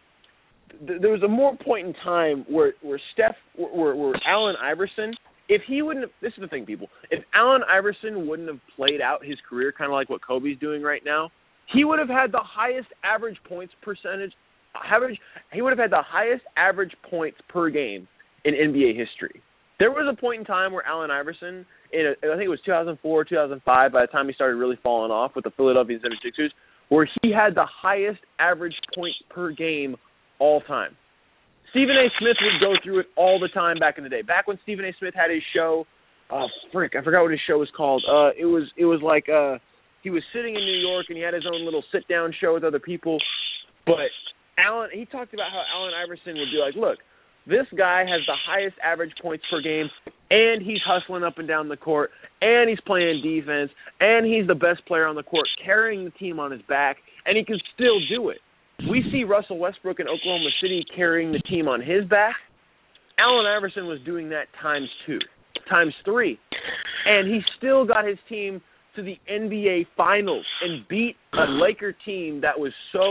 [0.80, 5.14] There was a more point in time where where Steph, where, where Allen Iverson
[5.52, 6.88] if he wouldn't have, this is the thing, people.
[7.10, 10.82] If Allen Iverson wouldn't have played out his career kind of like what Kobe's doing
[10.82, 11.30] right now,
[11.72, 14.32] he would have had the highest average points percentage.
[14.74, 15.18] Average,
[15.52, 18.08] he would have had the highest average points per game
[18.46, 19.42] in NBA history.
[19.78, 22.60] There was a point in time where Allen Iverson, in a, I think it was
[22.64, 26.48] 2004, 2005, by the time he started really falling off with the Philadelphia 76ers,
[26.88, 29.96] where he had the highest average points per game
[30.38, 30.96] all time.
[31.72, 32.08] Stephen A.
[32.20, 34.22] Smith would go through it all the time back in the day.
[34.22, 34.92] Back when Stephen A.
[34.98, 35.84] Smith had his show,
[36.30, 38.04] oh frick, I forgot what his show was called.
[38.04, 39.56] Uh, it was it was like uh,
[40.02, 42.54] he was sitting in New York and he had his own little sit down show
[42.54, 43.18] with other people.
[43.86, 44.12] But
[44.58, 46.98] Allen, he talked about how Allen Iverson would be like, look,
[47.46, 49.88] this guy has the highest average points per game,
[50.30, 52.10] and he's hustling up and down the court,
[52.40, 56.38] and he's playing defense, and he's the best player on the court, carrying the team
[56.38, 58.38] on his back, and he can still do it.
[58.88, 62.34] We see Russell Westbrook in Oklahoma City carrying the team on his back.
[63.18, 65.18] Allen Iverson was doing that times two,
[65.68, 66.38] times three,
[67.06, 68.60] and he still got his team
[68.96, 73.08] to the NBA Finals and beat a Laker team that was so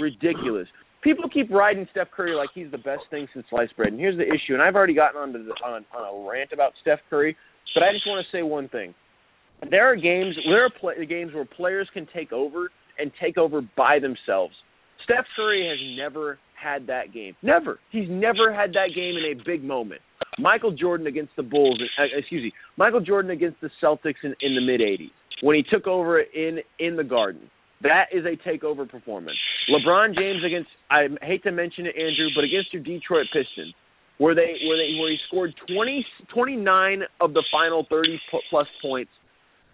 [0.00, 0.66] ridiculous.
[1.02, 4.16] People keep riding Steph Curry like he's the best thing since sliced bread, and here's
[4.16, 4.54] the issue.
[4.54, 7.36] And I've already gotten on, the, on, on a rant about Steph Curry,
[7.74, 8.94] but I just want to say one thing.
[9.70, 13.62] There are games, there are play, games where players can take over and take over
[13.76, 14.54] by themselves.
[15.04, 17.34] Steph Curry has never had that game.
[17.42, 17.78] Never.
[17.90, 20.00] He's never had that game in a big moment.
[20.38, 24.54] Michael Jordan against the Bulls, uh, excuse me, Michael Jordan against the Celtics in, in
[24.54, 25.10] the mid '80s
[25.42, 27.50] when he took over in in the Garden.
[27.82, 29.36] That is a takeover performance.
[29.68, 33.74] LeBron James against I hate to mention it, Andrew, but against your Detroit Pistons,
[34.18, 39.10] where they where they where he scored 20, 29 of the final 30 plus points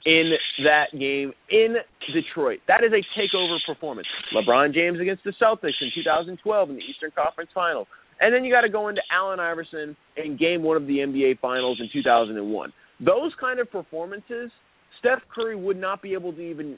[0.07, 0.33] in
[0.65, 1.77] that game in
[2.13, 2.61] Detroit.
[2.69, 4.07] That is a takeover performance.
[4.35, 7.87] LeBron James against the Celtics in 2012 in the Eastern Conference Final.
[8.21, 11.41] And then you got to go into Allen Iverson in game one of the NBA
[11.41, 12.73] Finals in 2001.
[13.01, 14.51] Those kind of performances,
[14.99, 16.77] Steph Curry would not be able to even,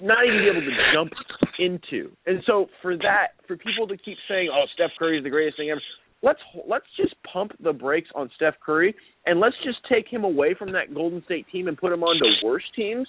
[0.00, 1.12] not even be able to jump
[1.58, 2.10] into.
[2.26, 5.58] And so for that, for people to keep saying, "Oh, Steph Curry is the greatest
[5.58, 5.82] thing ever,"
[6.22, 8.94] let's let's just pump the brakes on Steph Curry
[9.28, 12.16] and let's just take him away from that Golden State team and put him on
[12.16, 13.06] to worse teams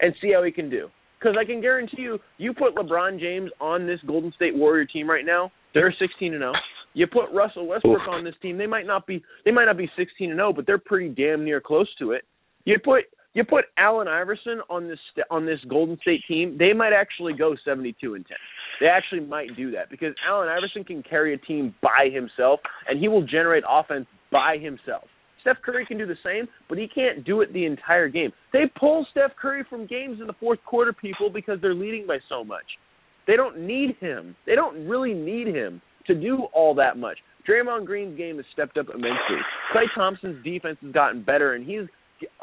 [0.00, 0.88] and see how he can do.
[1.18, 5.08] Because I can guarantee you, you put LeBron James on this Golden State Warrior team
[5.08, 6.52] right now, they're 16 and 0.
[6.94, 9.88] You put Russell Westbrook on this team, they might not be they might not be
[9.96, 12.22] 16 and 0, but they're pretty damn near close to it.
[12.64, 13.04] You put
[13.34, 14.98] you put Allen Iverson on this
[15.30, 18.36] on this Golden State team, they might actually go 72 and 10.
[18.80, 22.98] They actually might do that because Allen Iverson can carry a team by himself and
[22.98, 25.04] he will generate offense by himself.
[25.40, 28.32] Steph Curry can do the same, but he can't do it the entire game.
[28.52, 32.18] They pull Steph Curry from games in the fourth quarter, people, because they're leading by
[32.28, 32.64] so much.
[33.26, 34.34] They don't need him.
[34.46, 37.18] They don't really need him to do all that much.
[37.48, 39.38] Draymond Green's game has stepped up immensely.
[39.74, 41.88] Klay Thompson's defense has gotten better, and he's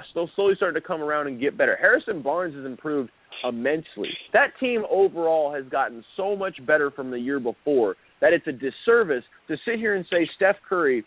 [0.09, 1.75] still slowly starting to come around and get better.
[1.75, 3.09] Harrison Barnes has improved
[3.47, 4.09] immensely.
[4.33, 8.51] That team overall has gotten so much better from the year before that it's a
[8.51, 11.03] disservice to sit here and say Steph Curry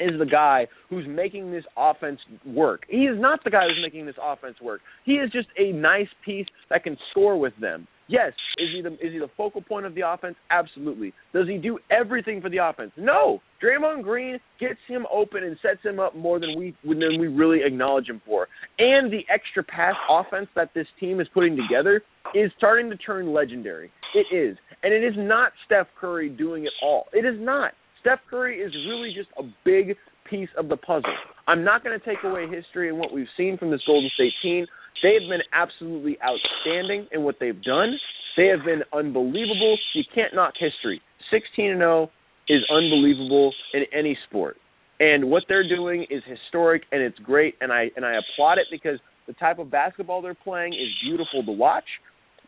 [0.00, 2.84] is the guy who's making this offense work.
[2.88, 4.80] He is not the guy who's making this offense work.
[5.04, 7.86] He is just a nice piece that can score with them.
[8.08, 10.34] Yes, is he the is he the focal point of the offense?
[10.50, 11.14] Absolutely.
[11.32, 12.90] Does he do everything for the offense?
[12.96, 13.40] No.
[13.62, 17.60] Draymond Green gets him open and sets him up more than we than we really
[17.64, 18.48] acknowledge him for.
[18.78, 22.02] And the extra pass offense that this team is putting together
[22.34, 23.90] is starting to turn legendary.
[24.14, 24.58] It is.
[24.82, 27.06] And it is not Steph Curry doing it all.
[27.12, 27.72] It is not.
[28.02, 29.96] Steph Curry is really just a big
[30.28, 31.14] piece of the puzzle.
[31.46, 34.32] I'm not going to take away history and what we've seen from this Golden State
[34.42, 34.66] team.
[35.02, 37.94] They have been absolutely outstanding in what they've done.
[38.36, 39.78] They have been unbelievable.
[39.94, 41.00] You can't knock history.
[41.30, 42.10] 16 and 0
[42.48, 44.56] is unbelievable in any sport.
[44.98, 48.66] And what they're doing is historic and it's great and I and I applaud it
[48.70, 51.84] because the type of basketball they're playing is beautiful to watch.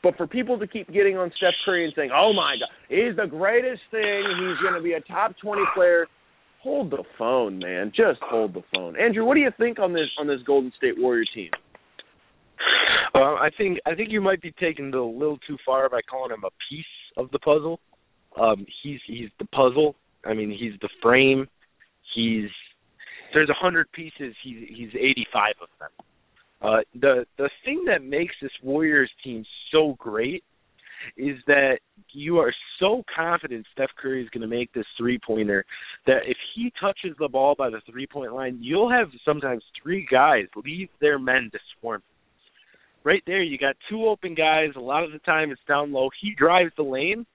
[0.05, 3.17] But for people to keep getting on Steph Curry and saying, "Oh my God, he's
[3.17, 4.23] the greatest thing.
[4.39, 6.07] He's going to be a top 20 player,"
[6.63, 7.91] hold the phone, man.
[7.97, 9.01] Just hold the phone.
[9.01, 11.51] Andrew, what do you think on this on this Golden State Warrior team?
[13.15, 16.01] Uh, I think I think you might be taking it a little too far by
[16.03, 16.85] calling him a piece
[17.17, 17.81] of the puzzle.
[18.41, 19.97] Um, he's he's the puzzle.
[20.27, 21.49] I mean, he's the frame.
[22.15, 22.51] He's
[23.33, 24.35] there's a hundred pieces.
[24.43, 25.91] He's he's 85 of them.
[26.65, 30.43] Uh, the the thing that makes this Warriors team so great
[31.19, 31.79] is that
[32.12, 35.67] you are so confident Steph Curry is going to make this three pointer
[36.07, 40.07] that if he touches the ball by the three point line, you'll have sometimes three
[40.11, 42.03] guys leave their men to swarm.
[43.05, 44.71] Right there, you got two open guys.
[44.77, 46.09] A lot of the time, it's down low.
[46.23, 47.27] He drives the lane.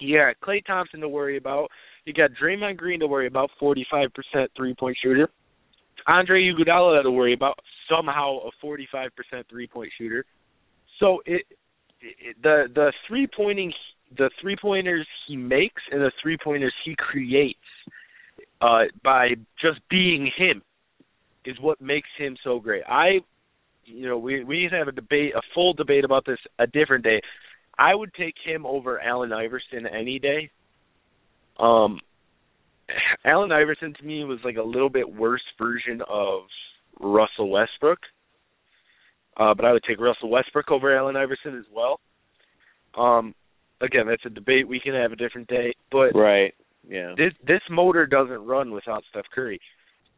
[0.00, 1.68] Got Klay Thompson to worry about.
[2.04, 4.08] You got Draymond Green to worry about, 45%
[4.56, 5.28] three point shooter.
[6.08, 7.58] Andre Iguodala to worry about,
[7.88, 9.10] somehow a 45%
[9.48, 10.24] three point shooter.
[11.00, 11.42] So it,
[12.00, 13.72] it the the three pointing
[14.16, 17.58] the three pointers he makes and the three pointers he creates
[18.60, 19.30] uh by
[19.60, 20.62] just being him
[21.44, 22.82] is what makes him so great.
[22.88, 23.20] I
[23.84, 26.66] you know, we we need to have a debate a full debate about this a
[26.66, 27.20] different day.
[27.78, 30.50] I would take him over Allen Iverson any day.
[31.58, 32.00] Um
[33.24, 36.42] Allen Iverson to me was like a little bit worse version of
[37.00, 37.98] Russell Westbrook.
[39.36, 42.00] Uh, but I would take Russell Westbrook over Allen Iverson as well.
[42.96, 43.34] Um,
[43.80, 45.74] again, that's a debate we can have a different day.
[45.92, 46.54] But right,
[46.88, 49.60] yeah, this this motor doesn't run without Steph Curry.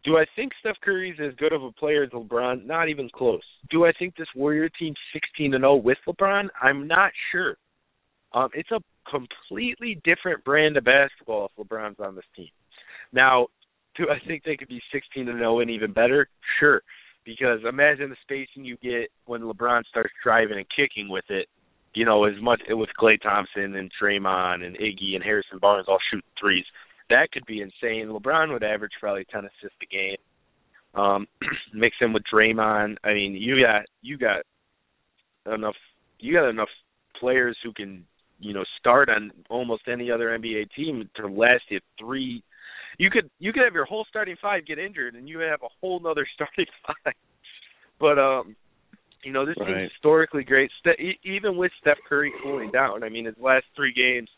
[0.05, 2.65] Do I think Steph Curry's as good of a player as LeBron?
[2.65, 3.43] Not even close.
[3.71, 6.49] Do I think this Warrior team 16 and 0 with LeBron?
[6.63, 7.57] I'm not sure.
[8.33, 12.49] Um, it's a completely different brand of basketball if LeBron's on this team.
[13.13, 13.49] Now,
[13.99, 16.29] do I think they could be 16 and 0 and even better?
[16.59, 16.83] Sure,
[17.25, 21.49] because imagine the spacing you get when LeBron starts driving and kicking with it.
[21.95, 25.99] You know, as much with Klay Thompson and Draymond and Iggy and Harrison Barnes all
[26.11, 26.65] shooting threes,
[27.11, 28.09] that could be insane.
[28.09, 30.17] LeBron would average probably 10 assists a game.
[30.95, 31.27] Um,
[31.75, 32.97] mix him with Draymond.
[33.03, 34.43] I mean, you got you got
[35.53, 35.77] enough
[36.21, 36.69] you got enough
[37.19, 38.05] players who can
[38.39, 42.43] you know start on almost any other NBA team to last you three
[42.99, 45.69] you could you could have your whole starting five get injured and you have a
[45.81, 47.15] whole nother starting five.
[47.99, 48.57] But um,
[49.23, 49.67] you know this right.
[49.67, 50.71] team's historically great.
[50.81, 54.29] Ste- even with Steph Curry cooling down, I mean his last three games,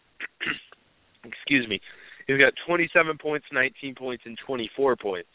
[1.25, 1.81] excuse me,
[2.27, 5.29] he's got 27 points, 19 points, and 24 points.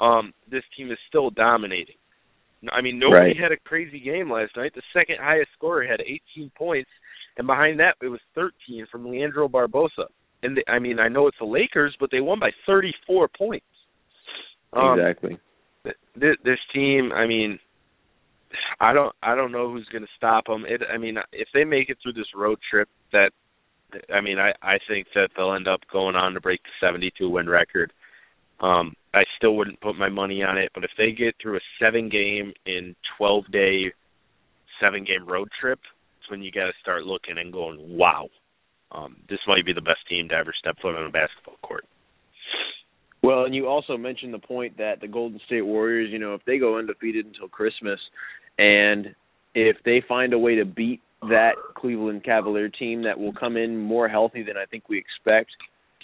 [0.00, 1.96] Um, this team is still dominating.
[2.72, 3.36] I mean, nobody right.
[3.40, 4.72] had a crazy game last night.
[4.74, 6.90] The second highest scorer had 18 points,
[7.36, 10.06] and behind that it was 13 from Leandro Barbosa
[10.42, 13.66] and they, I mean I know it's the Lakers, but they won by 34 points.
[14.72, 15.38] Um, exactly.
[15.84, 17.58] Th- this team, I mean,
[18.80, 20.64] I don't I don't know who's going to stop them.
[20.66, 23.30] It, I mean, if they make it through this road trip, that
[24.14, 27.28] I mean, I I think that they'll end up going on to break the 72
[27.28, 27.92] win record.
[28.60, 31.60] Um, I still wouldn't put my money on it, but if they get through a
[31.80, 33.92] seven game in 12 day,
[34.80, 35.78] seven game road trip,
[36.20, 38.28] it's when you got to start looking and going, wow,
[38.92, 41.84] um, this might be the best team to ever step foot on a basketball court.
[43.22, 46.44] Well, and you also mentioned the point that the Golden State Warriors, you know, if
[46.46, 47.98] they go undefeated until Christmas,
[48.58, 49.14] and
[49.54, 53.76] if they find a way to beat that Cleveland Cavalier team that will come in
[53.76, 55.50] more healthy than I think we expect,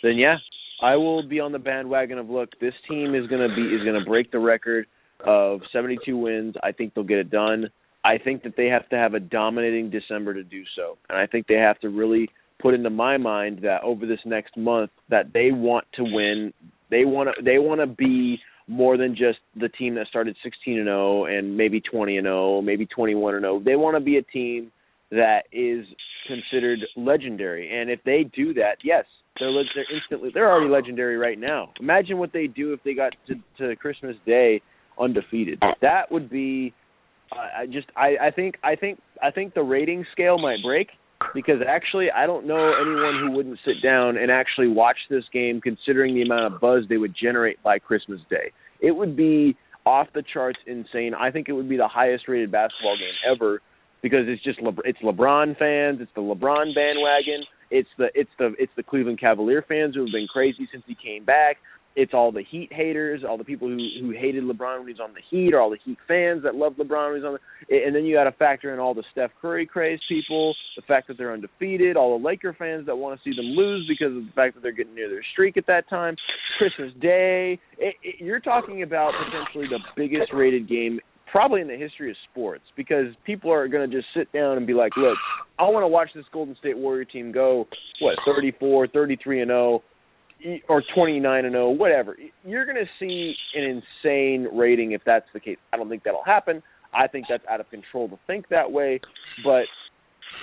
[0.02, 0.36] then yeah,
[0.82, 3.82] I will be on the bandwagon of look, this team is going to be is
[3.84, 4.86] going to break the record
[5.24, 6.54] of 72 wins.
[6.62, 7.70] I think they'll get it done.
[8.04, 11.26] I think that they have to have a dominating December to do so, and I
[11.26, 12.28] think they have to really
[12.60, 16.52] put into my mind that over this next month that they want to win.
[16.90, 20.78] They want to they want to be more than just the team that started 16
[20.78, 23.62] and 0 and maybe 20 and 0, maybe 21 and 0.
[23.64, 24.72] They want to be a team
[25.10, 25.84] that is
[26.26, 27.78] considered legendary.
[27.78, 29.04] And if they do that, yes,
[29.38, 31.72] they're they're instantly they're already legendary right now.
[31.80, 34.62] Imagine what they do if they got to, to Christmas Day
[34.98, 35.60] undefeated.
[35.82, 36.72] That would be
[37.32, 40.88] uh, I just I I think I think I think the rating scale might break
[41.32, 45.60] because actually I don't know anyone who wouldn't sit down and actually watch this game
[45.60, 48.52] considering the amount of buzz they would generate by Christmas Day.
[48.80, 49.56] It would be
[49.86, 51.14] off the charts insane.
[51.14, 53.60] I think it would be the highest rated basketball game ever
[54.02, 58.54] because it's just Le- it's LeBron fans, it's the LeBron bandwagon, it's the it's the
[58.58, 61.56] it's the Cleveland Cavalier fans who have been crazy since he came back.
[61.96, 65.14] It's all the Heat haters, all the people who who hated LeBron when he's on
[65.14, 67.84] the Heat, or all the Heat fans that love LeBron when he's on the.
[67.84, 71.08] And then you got to factor in all the Steph Curry craze people, the fact
[71.08, 74.24] that they're undefeated, all the Laker fans that want to see them lose because of
[74.24, 76.16] the fact that they're getting near their streak at that time,
[76.58, 77.58] Christmas Day.
[77.78, 81.00] It, it, you're talking about potentially the biggest rated game
[81.34, 84.68] probably in the history of sports because people are going to just sit down and
[84.68, 85.18] be like, look,
[85.58, 87.66] I want to watch this Golden State Warrior team go
[88.00, 89.82] what 34, 33 and 0
[90.68, 92.16] or 29 and 0, whatever.
[92.44, 95.56] You're going to see an insane rating if that's the case.
[95.72, 96.62] I don't think that'll happen.
[96.94, 99.00] I think that's out of control to think that way,
[99.42, 99.64] but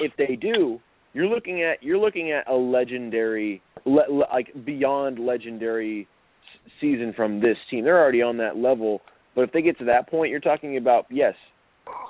[0.02, 0.80] if they do,
[1.14, 6.08] you're looking at you're looking at a legendary le, like beyond legendary
[6.80, 7.84] season from this team.
[7.84, 9.02] They're already on that level,
[9.36, 11.34] but if they get to that point, you're talking about yes,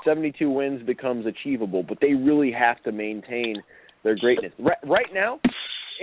[0.06, 3.62] 72 wins becomes achievable, but they really have to maintain
[4.04, 4.52] their greatness.
[4.60, 5.40] Right now,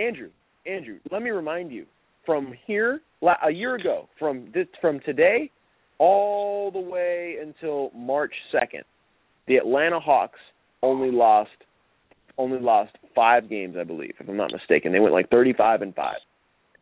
[0.01, 0.31] Andrew,
[0.69, 1.87] Andrew, let me remind you
[2.27, 3.01] from here
[3.45, 5.51] a year ago, from this from today
[5.99, 8.83] all the way until March 2nd,
[9.47, 10.39] the Atlanta Hawks
[10.83, 11.51] only lost
[12.37, 14.93] only lost 5 games, I believe, if I'm not mistaken.
[14.93, 16.15] They went like 35 and 5.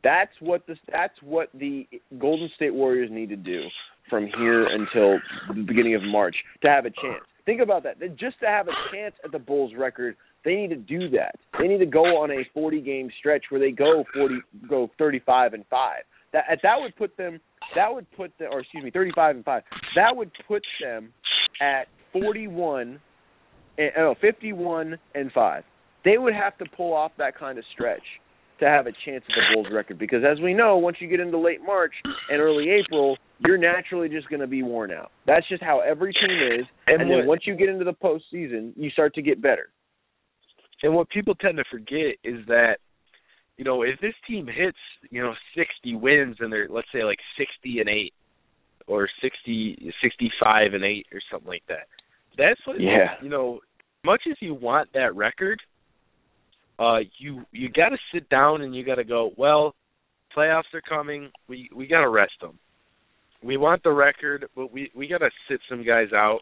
[0.04, 1.86] That's what the that's what the
[2.18, 3.62] Golden State Warriors need to do
[4.10, 5.18] from here until
[5.48, 7.24] the beginning of March to have a chance.
[7.44, 7.98] Think about that.
[8.18, 10.16] Just to have a chance at the Bulls record,
[10.46, 11.34] they need to do that.
[11.58, 14.36] They need to go on a 40 game stretch where they go 40
[14.68, 15.96] go 35 and 5.
[16.32, 17.40] That that would put them
[17.74, 19.62] that would put the or excuse me 35 and 5.
[19.96, 21.12] That would put them
[21.60, 23.00] at 41
[23.78, 25.64] eh, eh, and oh, 51 and 5.
[26.04, 28.04] They would have to pull off that kind of stretch
[28.60, 31.20] to have a chance at the Bulls record because as we know, once you get
[31.20, 31.92] into late March
[32.30, 35.10] and early April, you're naturally just going to be worn out.
[35.26, 36.66] That's just how every team is.
[36.86, 39.68] And, and then once you get into the postseason, you start to get better.
[40.82, 42.76] And what people tend to forget is that,
[43.56, 44.78] you know, if this team hits,
[45.10, 48.14] you know, 60 wins and they're let's say like 60 and 8
[48.86, 51.88] or 60 65 and 8 or something like that.
[52.36, 53.14] That's what yeah.
[53.22, 53.60] you know,
[54.04, 55.60] much as you want that record,
[56.78, 59.74] uh you you got to sit down and you got to go, well,
[60.36, 61.30] playoffs are coming.
[61.48, 62.58] We we got to rest them.
[63.42, 66.40] We want the record, but we we got to sit some guys out.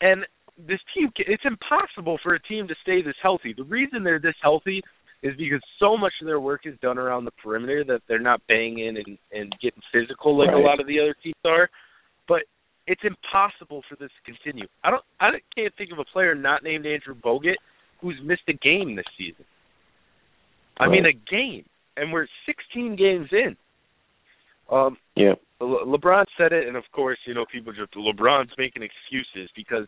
[0.00, 0.24] And
[0.66, 3.54] this team it's impossible for a team to stay this healthy.
[3.56, 4.82] The reason they're this healthy
[5.22, 8.40] is because so much of their work is done around the perimeter that they're not
[8.48, 10.56] banging and and getting physical like right.
[10.56, 11.68] a lot of the other teams are.
[12.28, 12.42] But
[12.86, 14.66] it's impossible for this to continue.
[14.84, 17.56] I don't I can't think of a player not named Andrew Bogut
[18.00, 19.44] who's missed a game this season.
[20.78, 20.92] I right.
[20.92, 21.64] mean a game,
[21.96, 23.56] and we're 16 games in.
[24.70, 25.34] Um, yeah.
[25.60, 29.86] Le- LeBron said it, and of course, you know, people just LeBron's making excuses because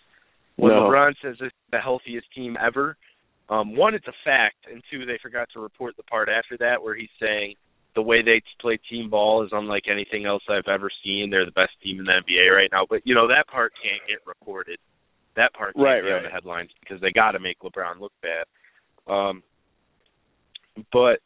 [0.56, 0.82] when no.
[0.82, 2.96] LeBron says it's the healthiest team ever,
[3.48, 6.82] um, one, it's a fact, and two, they forgot to report the part after that
[6.82, 7.54] where he's saying
[7.94, 11.28] the way they play team ball is unlike anything else I've ever seen.
[11.30, 14.00] They're the best team in the NBA right now, but you know that part can't
[14.08, 14.78] get reported.
[15.36, 16.18] That part can't right, be right.
[16.18, 19.12] on the headlines because they got to make LeBron look bad.
[19.12, 19.42] Um,
[20.90, 21.20] but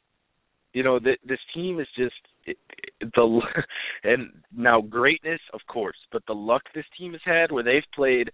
[0.72, 2.14] you know th- this team is just
[2.44, 2.56] it,
[3.00, 3.40] it, the
[4.04, 8.30] and now greatness, of course, but the luck this team has had where they've played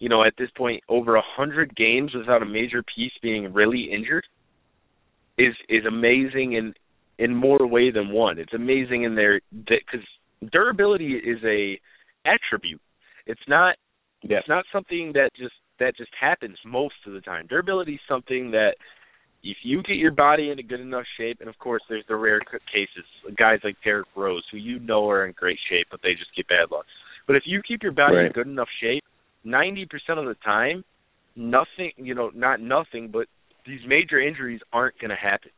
[0.00, 3.90] you know, at this point, over a hundred games without a major piece being really
[3.92, 4.24] injured
[5.38, 6.74] is is amazing in
[7.18, 8.38] in more way than one.
[8.38, 10.06] It's amazing in their because
[10.50, 11.78] durability is a
[12.26, 12.80] attribute.
[13.26, 13.76] It's not
[14.22, 14.38] yeah.
[14.38, 17.46] it's not something that just that just happens most of the time.
[17.46, 18.76] Durability is something that
[19.42, 22.40] if you get your body into good enough shape, and of course there's the rare
[22.40, 23.04] cases,
[23.38, 26.48] guys like Derrick Rose, who you know are in great shape, but they just get
[26.48, 26.86] bad luck.
[27.26, 28.26] But if you keep your body right.
[28.26, 29.04] in good enough shape,
[29.44, 30.84] ninety percent of the time,
[31.36, 33.26] nothing, you know, not nothing, but
[33.66, 35.50] these major injuries aren't going to happen.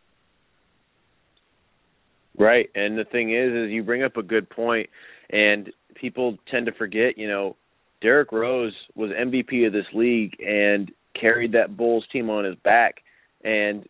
[2.39, 4.89] Right, and the thing is, is you bring up a good point,
[5.31, 7.19] and people tend to forget.
[7.19, 7.57] You know,
[8.01, 12.97] Derrick Rose was MVP of this league and carried that Bulls team on his back,
[13.45, 13.87] and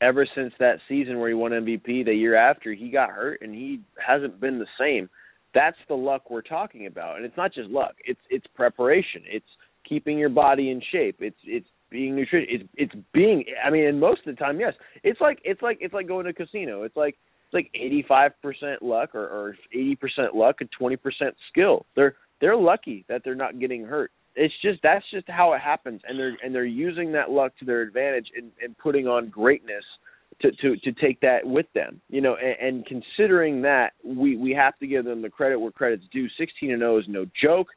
[0.00, 3.54] ever since that season where he won MVP, the year after he got hurt, and
[3.54, 5.08] he hasn't been the same.
[5.54, 7.94] That's the luck we're talking about, and it's not just luck.
[8.04, 9.22] It's it's preparation.
[9.26, 9.46] It's
[9.88, 11.16] keeping your body in shape.
[11.20, 12.48] It's it's being nutritious.
[12.50, 13.44] It's it's being.
[13.64, 14.74] I mean, and most of the time, yes.
[15.04, 16.82] It's like it's like it's like going to a casino.
[16.82, 20.96] It's like it's like eighty five percent luck or or eighty percent luck and twenty
[20.96, 21.86] percent skill.
[21.94, 24.10] They're they're lucky that they're not getting hurt.
[24.34, 27.64] It's just that's just how it happens, and they're and they're using that luck to
[27.64, 29.84] their advantage and, and putting on greatness
[30.40, 32.00] to to to take that with them.
[32.08, 35.70] You know, and, and considering that, we we have to give them the credit where
[35.70, 36.28] credit's due.
[36.38, 37.68] 16 and 0 is no joke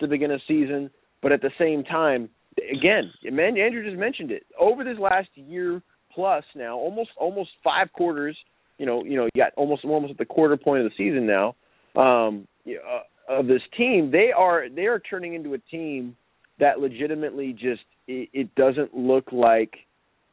[0.00, 0.90] to begin a season,
[1.22, 4.44] but at the same time, again, Andrew just mentioned it.
[4.58, 5.82] Over this last year
[6.14, 8.36] plus now, almost almost five quarters,
[8.78, 11.26] you know, you know, you got almost almost at the quarter point of the season
[11.26, 11.54] now.
[12.00, 16.16] Um, uh, of this team, they are they are turning into a team
[16.58, 19.74] that legitimately just it, it doesn't look like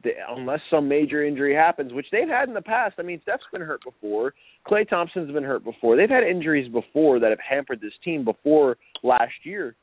[0.04, 2.95] the, unless some major injury happens, which they've had in the past.
[3.00, 4.34] I mean, Steph's been hurt before.
[4.68, 5.95] Klay Thompson's been hurt before.
[5.95, 9.76] They've had injuries before that have hampered this team before last year.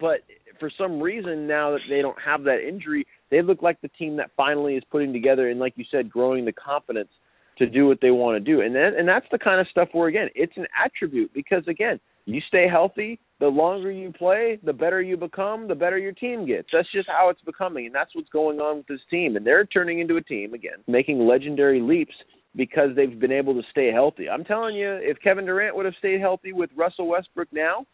[0.00, 0.20] But
[0.58, 4.16] for some reason now that they don't have that injury, they look like the team
[4.16, 7.10] that finally is putting together and like you said, growing the confidence
[7.58, 8.60] to do what they want to do.
[8.60, 12.00] And then and that's the kind of stuff where again, it's an attribute because again,
[12.26, 16.46] you stay healthy, the longer you play, the better you become, the better your team
[16.46, 16.68] gets.
[16.72, 19.66] That's just how it's becoming and that's what's going on with this team and they're
[19.66, 22.14] turning into a team again, making legendary leaps
[22.56, 24.28] because they've been able to stay healthy.
[24.28, 27.84] I'm telling you, if Kevin Durant would have stayed healthy with Russell Westbrook now,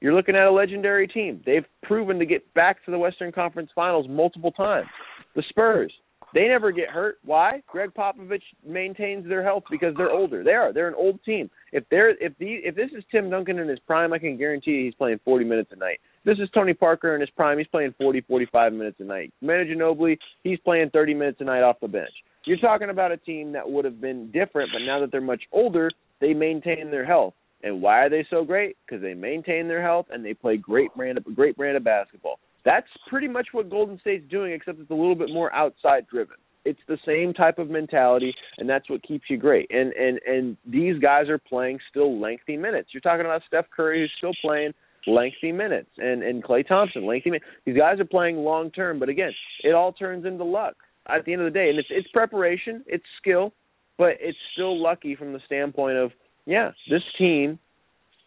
[0.00, 1.42] you're looking at a legendary team.
[1.44, 4.88] They've proven to get back to the Western Conference Finals multiple times.
[5.36, 5.92] The Spurs,
[6.34, 7.18] they never get hurt.
[7.24, 7.62] Why?
[7.66, 10.44] Gregg Popovich maintains their health because they're older.
[10.44, 10.72] They are.
[10.72, 11.50] They're an old team.
[11.72, 14.72] If they're if the if this is Tim Duncan in his prime, I can guarantee
[14.72, 16.00] you he's playing 40 minutes a night.
[16.24, 17.58] This is Tony Parker in his prime.
[17.58, 19.32] He's playing 40, 45 minutes a night.
[19.40, 22.12] Manu Ginobili, he's playing 30 minutes a night off the bench.
[22.44, 25.42] You're talking about a team that would have been different, but now that they're much
[25.52, 27.34] older, they maintain their health.
[27.62, 28.76] And why are they so great?
[28.86, 32.38] Because they maintain their health and they play great brand of great brand of basketball.
[32.64, 36.36] That's pretty much what Golden State's doing, except it's a little bit more outside driven.
[36.64, 39.70] It's the same type of mentality, and that's what keeps you great.
[39.70, 42.90] And and and these guys are playing still lengthy minutes.
[42.92, 44.72] You're talking about Steph Curry, who's still playing
[45.06, 47.46] lengthy minutes, and and Klay Thompson, lengthy minutes.
[47.64, 49.32] These guys are playing long term, but again,
[49.62, 50.74] it all turns into luck
[51.08, 51.70] at the end of the day.
[51.70, 53.54] And it's it's preparation, it's skill,
[53.96, 56.10] but it's still lucky from the standpoint of
[56.44, 57.58] yeah, this team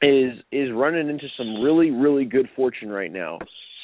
[0.02, 3.38] is is running into some really really good fortune right now.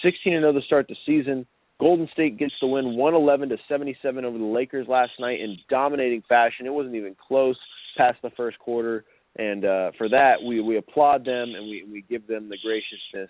[0.03, 1.45] 16 and 0 to start the season.
[1.79, 6.23] Golden State gets the win 111 to 77 over the Lakers last night in dominating
[6.27, 6.65] fashion.
[6.65, 7.57] It wasn't even close
[7.97, 9.05] past the first quarter,
[9.37, 13.29] and uh, for that we we applaud them and we we give them the graciousness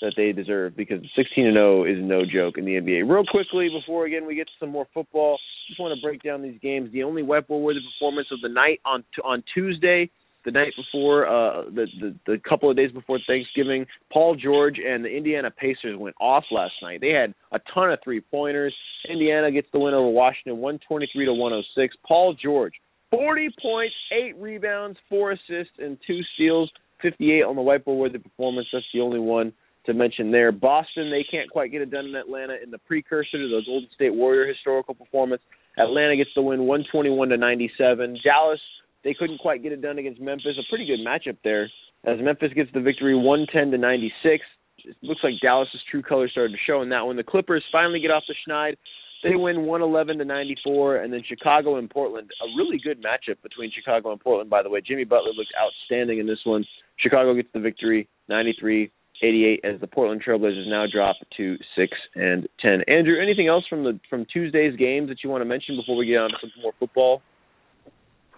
[0.00, 3.08] that they deserve because 16 and 0 is no joke in the NBA.
[3.08, 6.40] Real quickly before again we get to some more football, just want to break down
[6.40, 6.92] these games.
[6.92, 10.10] The only whiteboard worthy performance of the night on on Tuesday
[10.48, 15.04] the night before, uh, the, the the couple of days before Thanksgiving, Paul George and
[15.04, 17.02] the Indiana Pacers went off last night.
[17.02, 18.74] They had a ton of three pointers.
[19.10, 21.96] Indiana gets the win over Washington, 123 to 106.
[22.06, 22.72] Paul George,
[23.10, 26.70] 40 points, eight rebounds, four assists, and two steals.
[27.02, 28.66] 58 on the whiteboard worthy performance.
[28.72, 29.52] That's the only one
[29.86, 30.50] to mention there.
[30.50, 33.88] Boston, they can't quite get it done in Atlanta in the precursor to the Golden
[33.94, 35.42] State Warrior historical performance.
[35.78, 38.18] Atlanta gets the win 121 to 97.
[38.24, 38.60] Dallas
[39.04, 40.58] they couldn't quite get it done against Memphis.
[40.58, 41.70] A pretty good matchup there,
[42.04, 44.44] as Memphis gets the victory 110 to 96.
[44.84, 47.16] It looks like Dallas's true colors started to show in that one.
[47.16, 48.76] The Clippers finally get off the schneid.
[49.24, 52.30] They win 111 to 94, and then Chicago and Portland.
[52.40, 54.80] A really good matchup between Chicago and Portland, by the way.
[54.80, 56.64] Jimmy Butler looked outstanding in this one.
[56.98, 58.92] Chicago gets the victory 93
[59.22, 62.82] 88 as the Portland Trailblazers now drop to 6 and 10.
[62.86, 66.06] Andrew, anything else from the from Tuesday's games that you want to mention before we
[66.06, 67.22] get on to some more football?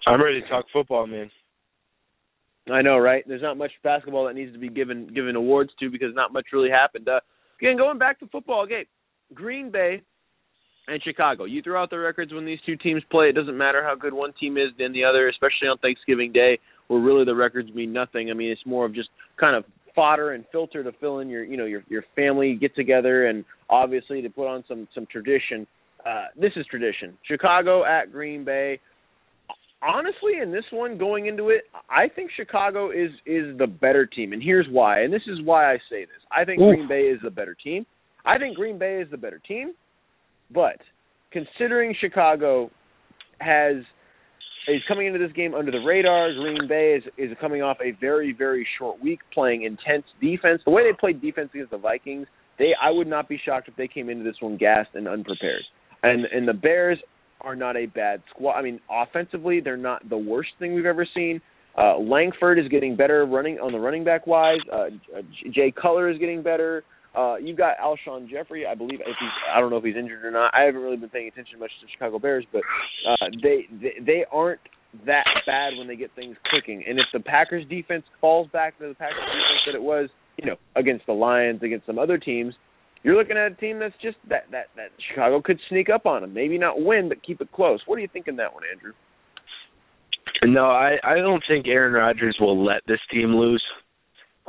[0.07, 1.31] I'm ready to talk football, man.
[2.73, 3.25] I know, right?
[3.27, 6.47] There's not much basketball that needs to be given given awards to because not much
[6.53, 7.09] really happened.
[7.09, 7.21] Uh,
[7.61, 8.85] again, going back to football, again,
[9.35, 10.03] Green Bay
[10.89, 11.45] and Chicago.
[11.45, 13.27] You throw out the records when these two teams play.
[13.27, 16.59] It doesn't matter how good one team is than the other, especially on Thanksgiving Day,
[16.89, 18.31] where really the records mean nothing.
[18.31, 21.45] I mean, it's more of just kind of fodder and filter to fill in your
[21.45, 25.67] you know your your family get together and obviously to put on some some tradition.
[26.07, 27.17] Uh, this is tradition.
[27.27, 28.81] Chicago at Green Bay
[29.83, 34.33] honestly, in this one going into it, I think Chicago is is the better team,
[34.33, 35.01] and here's why.
[35.01, 36.23] And this is why I say this.
[36.31, 36.75] I think Ooh.
[36.75, 37.87] Green Bay is the better team.
[38.25, 39.73] I think Green Bay is the better team,
[40.53, 40.77] but
[41.33, 42.71] considering Chicago
[43.41, 43.77] has
[44.69, 47.99] is coming into this game under the radar, Green Bay is is coming off a
[48.01, 50.61] very very short week playing intense defense.
[50.65, 52.27] The way they played defense against the Vikings,
[52.59, 55.63] they I would not be shocked if they came into this one gassed and unprepared.
[56.03, 56.99] And and the Bears
[57.43, 58.55] are not a bad squad.
[58.55, 61.41] I mean, offensively, they're not the worst thing we've ever seen.
[61.79, 64.59] Uh, Langford is getting better running on the running back wise.
[64.73, 64.87] Uh,
[65.53, 66.85] Jay Cutler is getting better.
[67.17, 69.01] Uh, you've got Alshon Jeffery, I believe.
[69.01, 70.53] If he's, I don't know if he's injured or not.
[70.55, 72.63] I haven't really been paying attention much to the Chicago Bears, but
[73.09, 74.61] uh, they, they they aren't
[75.07, 76.85] that bad when they get things clicking.
[76.87, 80.47] And if the Packers defense falls back to the Packers defense that it was, you
[80.47, 82.55] know, against the Lions, against some other teams,
[83.03, 86.23] you're looking at a team that's just that that that Chicago could sneak up on
[86.23, 86.35] them.
[86.35, 87.81] Maybe not win, but keep it close.
[87.87, 88.93] What do you think in that one, Andrew?
[90.45, 93.63] No, I I don't think Aaron Rodgers will let this team lose.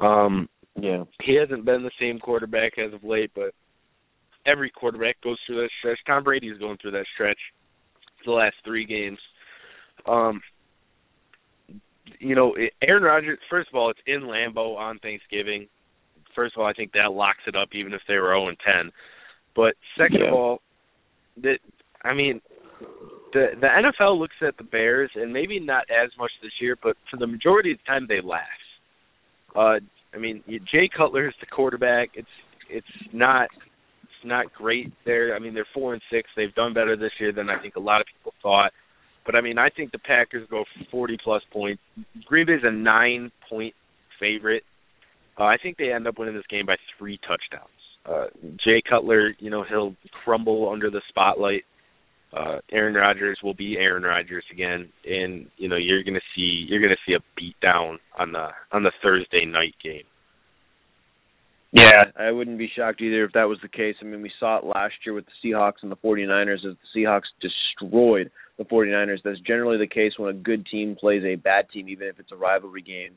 [0.02, 3.54] Um, yeah, he hasn't been the same quarterback as of late, but
[4.46, 6.00] every quarterback goes through that stretch.
[6.06, 7.40] Tom Brady is going through that stretch
[8.26, 9.20] the last three games.
[10.08, 10.42] Um,
[12.20, 13.40] you know, Aaron Rodgers.
[13.50, 15.68] First of all, it's in Lambeau on Thanksgiving.
[16.36, 18.58] First of all, I think that locks it up, even if they were zero and
[18.60, 18.92] ten.
[19.56, 20.28] But second Yeah.
[20.28, 20.62] of all,
[21.38, 21.60] that
[22.04, 22.42] I mean,
[23.34, 26.98] the the NFL looks at the Bears, and maybe not as much this year, but
[27.10, 28.46] for the majority of the time they laugh.
[29.56, 29.80] Uh,
[30.14, 32.10] I mean, Jay Cutler is the quarterback.
[32.14, 32.28] It's
[32.70, 33.50] it's not
[34.04, 35.36] it's not great there.
[35.36, 36.30] I mean, they're four and six.
[36.36, 38.72] They've done better this year than I think a lot of people thought.
[39.26, 41.82] But I mean, I think the Packers go 40 plus points.
[42.26, 43.76] Green Bay's a nine point
[44.20, 44.64] favorite.
[45.40, 47.70] Uh, I think they end up winning this game by three touchdowns.
[48.06, 48.26] Uh,
[48.64, 51.64] Jay Cutler, you know, he'll crumble under the spotlight.
[52.36, 56.82] Uh, Aaron Rodgers will be Aaron Rodgers again, and you know you're gonna see you're
[56.82, 60.04] gonna see a beat down on the on the Thursday night game.
[61.74, 63.96] Yeah, I wouldn't be shocked either if that was the case.
[64.02, 67.02] I mean, we saw it last year with the Seahawks and the 49ers as the
[67.02, 69.20] Seahawks destroyed the 49ers.
[69.24, 72.34] That's generally the case when a good team plays a bad team, even if it's
[72.34, 73.14] a rivalry game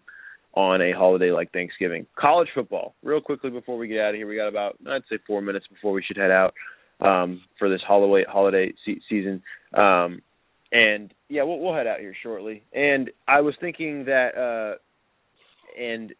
[0.54, 2.06] on a holiday like Thanksgiving.
[2.16, 5.18] College football, real quickly before we get out of here, we got about, I'd say,
[5.26, 6.54] four minutes before we should head out
[7.00, 9.42] um, for this holiday, holiday se- season.
[9.74, 10.22] Um,
[10.70, 12.62] and, yeah, we'll, we'll head out here shortly.
[12.72, 14.78] And I was thinking that, uh,
[15.80, 16.12] and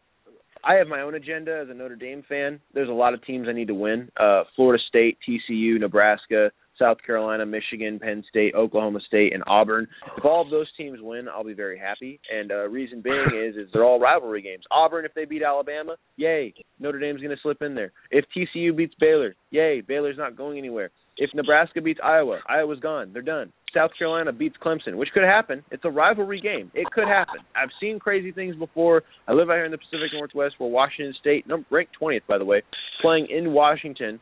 [0.65, 2.61] I have my own agenda as a Notre Dame fan.
[2.73, 4.11] There's a lot of teams I need to win.
[4.19, 9.87] Uh, Florida State, TCU, Nebraska, South Carolina, Michigan, Penn State, Oklahoma State, and Auburn.
[10.17, 12.21] If all of those teams win, I'll be very happy.
[12.33, 14.65] And uh, reason being is is they're all rivalry games.
[14.71, 17.93] Auburn, if they beat Alabama, yay, Notre Dame's going to slip in there.
[18.11, 20.91] If TCU beats Baylor, yay, Baylor's not going anywhere.
[21.17, 23.13] If Nebraska beats Iowa, Iowa's gone.
[23.13, 23.53] They're done.
[23.75, 25.63] South Carolina beats Clemson, which could happen.
[25.71, 26.71] It's a rivalry game.
[26.75, 27.41] It could happen.
[27.57, 29.03] I've seen crazy things before.
[29.29, 32.45] I live out here in the Pacific Northwest where Washington State, ranked 20th by the
[32.45, 32.63] way,
[33.03, 34.21] playing in Washington.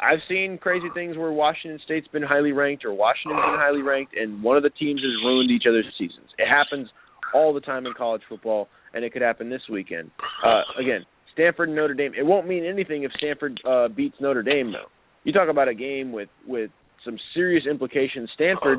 [0.00, 4.16] I've seen crazy things where Washington State's been highly ranked or Washington's been highly ranked,
[4.16, 6.28] and one of the teams has ruined each other's seasons.
[6.38, 6.88] It happens
[7.34, 10.10] all the time in college football, and it could happen this weekend.
[10.44, 12.12] Uh, again, Stanford and Notre Dame.
[12.18, 14.88] It won't mean anything if Stanford uh, beats Notre Dame, though.
[15.24, 16.70] You talk about a game with with
[17.04, 18.30] some serious implications.
[18.34, 18.78] Stanford,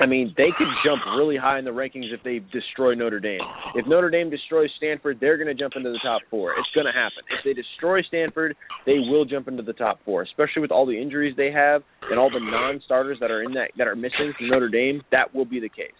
[0.00, 3.40] I mean, they could jump really high in the rankings if they destroy Notre Dame.
[3.74, 6.52] If Notre Dame destroys Stanford, they're going to jump into the top four.
[6.52, 7.22] It's going to happen.
[7.28, 11.00] If they destroy Stanford, they will jump into the top four, especially with all the
[11.00, 14.48] injuries they have and all the non-starters that are in that that are missing from
[14.48, 15.02] Notre Dame.
[15.12, 15.92] That will be the case.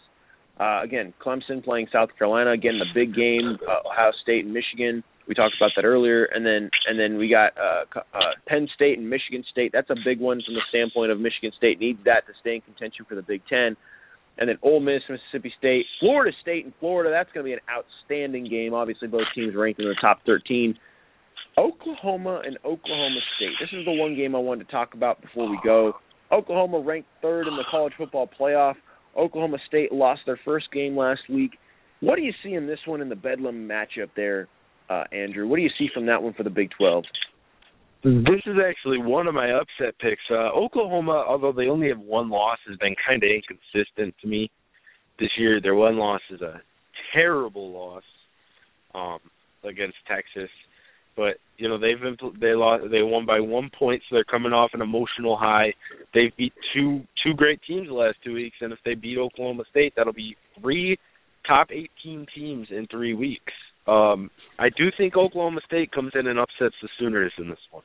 [0.59, 2.53] Uh, again, Clemson playing South Carolina.
[2.53, 5.05] Again, the big game, uh, Ohio State and Michigan.
[5.31, 8.99] We talked about that earlier, and then and then we got uh, uh, Penn State
[8.99, 9.71] and Michigan State.
[9.73, 12.63] That's a big one from the standpoint of Michigan State needs that to stay in
[12.63, 13.77] contention for the Big Ten.
[14.39, 17.11] And then Ole Miss, Mississippi State, Florida State, and Florida.
[17.11, 18.75] That's going to be an outstanding game.
[18.75, 20.77] Obviously, both teams ranked in the top 13.
[21.57, 23.55] Oklahoma and Oklahoma State.
[23.61, 25.93] This is the one game I wanted to talk about before we go.
[26.33, 28.75] Oklahoma ranked third in the college football playoff.
[29.17, 31.53] Oklahoma State lost their first game last week.
[32.01, 34.49] What do you see in this one in the Bedlam matchup there,
[34.91, 35.47] uh, Andrew?
[35.47, 37.05] What do you see from that one for the Big 12?
[38.03, 40.23] This is actually one of my upset picks.
[40.31, 44.51] Uh, Oklahoma, although they only have one loss, has been kind of inconsistent to me
[45.19, 45.61] this year.
[45.61, 46.63] Their one loss is a
[47.15, 48.03] terrible loss
[48.95, 49.19] um,
[49.69, 50.49] against Texas,
[51.15, 54.55] but you know they've been they lost they won by one point, so they're coming
[54.55, 55.75] off an emotional high.
[56.15, 59.65] They've beat two two great teams the last two weeks, and if they beat Oklahoma
[59.71, 60.99] State, that'll be three
[61.47, 63.53] top 18 teams in three weeks.
[63.91, 67.83] Um, I do think Oklahoma State comes in and upsets the Sooners in this one.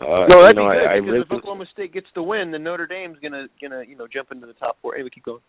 [0.00, 2.08] Uh, no, you that'd know, be good I, I because really if Oklahoma State gets
[2.16, 4.96] the win, then Notre Dame's gonna gonna you know jump into the top four.
[4.96, 5.40] Hey, we keep going.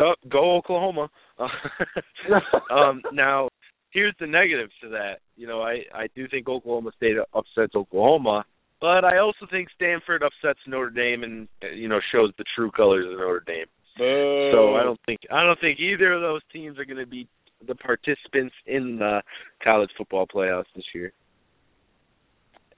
[0.00, 1.10] Oh, go Oklahoma.
[2.70, 3.48] um, now,
[3.90, 5.16] here's the negatives to that.
[5.36, 8.46] You know, I I do think Oklahoma State upsets Oklahoma,
[8.80, 12.70] but I also think Stanford upsets Notre Dame and uh, you know shows the true
[12.70, 13.66] colors of Notre Dame.
[13.98, 17.28] So I don't think I don't think either of those teams are going to be
[17.66, 19.22] the participants in the
[19.62, 21.12] college football playoffs this year.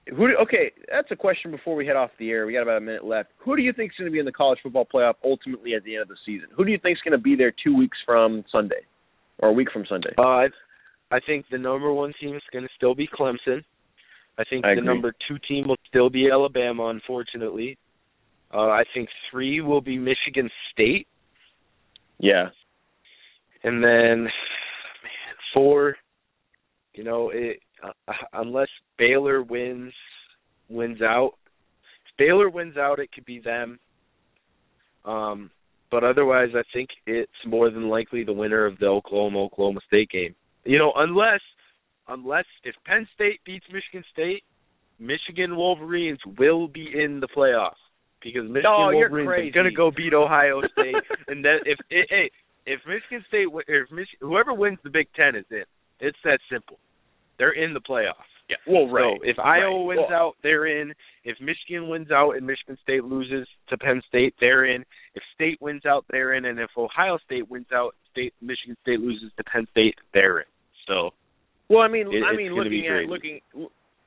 [0.09, 0.27] Who?
[0.27, 2.45] Do, okay, that's a question before we head off the air.
[2.45, 3.29] We got about a minute left.
[3.39, 5.83] Who do you think is going to be in the college football playoff ultimately at
[5.83, 6.47] the end of the season?
[6.55, 8.85] Who do you think is going to be there two weeks from Sunday,
[9.39, 10.13] or a week from Sunday?
[10.17, 10.47] Uh, I
[11.11, 13.63] I think the number one team is going to still be Clemson.
[14.39, 14.85] I think I the agree.
[14.85, 17.77] number two team will still be Alabama, unfortunately.
[18.53, 21.05] Uh, I think three will be Michigan State,
[22.19, 22.47] Yeah.
[23.63, 24.29] and then
[25.57, 25.95] four.
[26.93, 29.93] You know, it, uh, unless Baylor wins
[30.69, 31.33] wins out,
[32.05, 33.79] if Baylor wins out, it could be them.
[35.05, 35.51] Um,
[35.89, 40.09] but otherwise, I think it's more than likely the winner of the Oklahoma Oklahoma State
[40.09, 40.35] game.
[40.65, 41.41] You know, unless
[42.07, 44.43] unless if Penn State beats Michigan State,
[44.99, 47.79] Michigan Wolverines will be in the playoffs
[48.21, 50.95] because Michigan Oh, Wolverines are going to go beat Ohio State,
[51.27, 52.31] and then if it, hey
[52.67, 55.63] if Michigan State, if Mich- whoever wins the Big Ten is in,
[55.99, 56.77] it's that simple.
[57.39, 58.27] They're in the playoffs.
[58.49, 58.57] Yeah.
[58.67, 59.17] Well, right.
[59.19, 59.85] So if Iowa right.
[59.85, 60.93] wins well, out, they're in.
[61.23, 64.83] If Michigan wins out and Michigan State loses to Penn State, they're in.
[65.15, 66.45] If State wins out, they're in.
[66.45, 70.45] And if Ohio State wins out, State Michigan State loses to Penn State, they're in.
[70.87, 71.11] So.
[71.69, 73.41] Well, I mean, it, I mean, looking at looking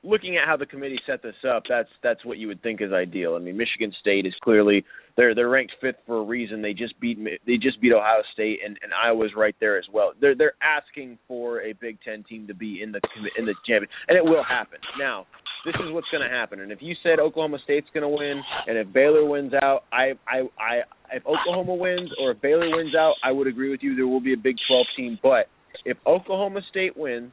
[0.03, 2.91] looking at how the committee set this up, that's that's what you would think is
[2.91, 3.35] ideal.
[3.35, 4.83] I mean, Michigan State is clearly
[5.17, 6.61] they're they're ranked fifth for a reason.
[6.61, 10.13] They just beat they just beat Ohio State, and and Iowa's right there as well.
[10.19, 13.01] They're they're asking for a Big Ten team to be in the
[13.37, 14.79] in the champion, and it will happen.
[14.99, 15.27] Now,
[15.65, 16.61] this is what's going to happen.
[16.61, 20.13] And if you said Oklahoma State's going to win, and if Baylor wins out, I
[20.27, 20.81] I I
[21.13, 23.95] if Oklahoma wins or if Baylor wins out, I would agree with you.
[23.95, 25.47] There will be a Big 12 team, but
[25.85, 27.31] if Oklahoma State wins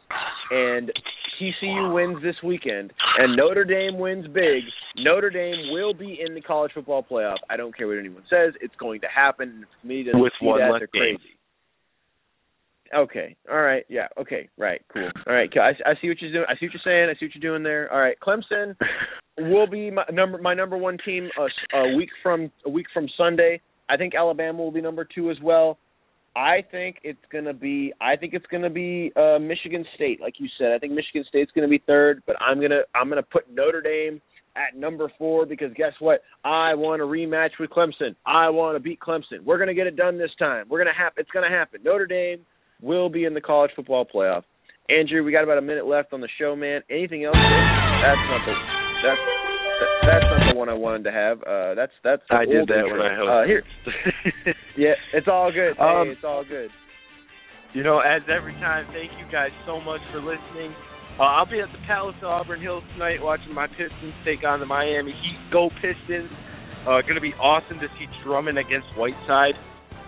[0.50, 0.90] and
[1.40, 4.64] TCU wins this weekend and Notre Dame wins big,
[4.96, 7.36] Notre Dame will be in the college football playoff.
[7.48, 9.64] I don't care what anyone says; it's going to happen.
[9.64, 11.18] If me doesn't with see one that, they're game.
[11.18, 11.34] crazy.
[12.94, 13.36] Okay.
[13.50, 13.84] All right.
[13.88, 14.08] Yeah.
[14.18, 14.48] Okay.
[14.56, 14.80] Right.
[14.92, 15.10] Cool.
[15.26, 15.50] All right.
[15.56, 16.46] I, I see what you're doing.
[16.48, 17.10] I see what you're saying.
[17.14, 17.92] I see what you're doing there.
[17.92, 18.16] All right.
[18.20, 18.74] Clemson
[19.38, 23.06] will be my number my number one team a, a week from a week from
[23.16, 23.60] Sunday.
[23.90, 25.78] I think Alabama will be number two as well.
[26.36, 30.48] I think it's gonna be I think it's gonna be uh Michigan State, like you
[30.58, 30.72] said.
[30.72, 34.20] I think Michigan State's gonna be third, but I'm gonna I'm gonna put Notre Dame
[34.56, 36.20] at number four because guess what?
[36.44, 38.14] I want a rematch with Clemson.
[38.26, 39.44] I want to beat Clemson.
[39.44, 40.66] We're gonna get it done this time.
[40.68, 41.20] We're gonna happen.
[41.20, 41.80] It's gonna happen.
[41.84, 42.44] Notre Dame
[42.80, 44.42] will be in the college football playoff.
[44.88, 46.80] Andrew, we got about a minute left on the show, man.
[46.88, 47.36] Anything else?
[47.36, 48.54] That's not the
[49.04, 49.47] that's
[50.02, 51.42] that's not the one I wanted to have.
[51.42, 52.22] Uh, that's that's.
[52.30, 53.62] I did that when I Uh, here,
[54.76, 55.76] yeah, it's all good.
[55.76, 56.70] Hey, Um, it's all good.
[57.74, 60.72] You know, as every time, thank you guys so much for listening.
[61.20, 64.60] Uh, I'll be at the Palace of Auburn Hills tonight watching my Pistons take on
[64.60, 65.38] the Miami Heat.
[65.52, 66.30] Go Pistons!
[66.86, 69.58] Uh, going to be awesome to see Drummond against Whiteside.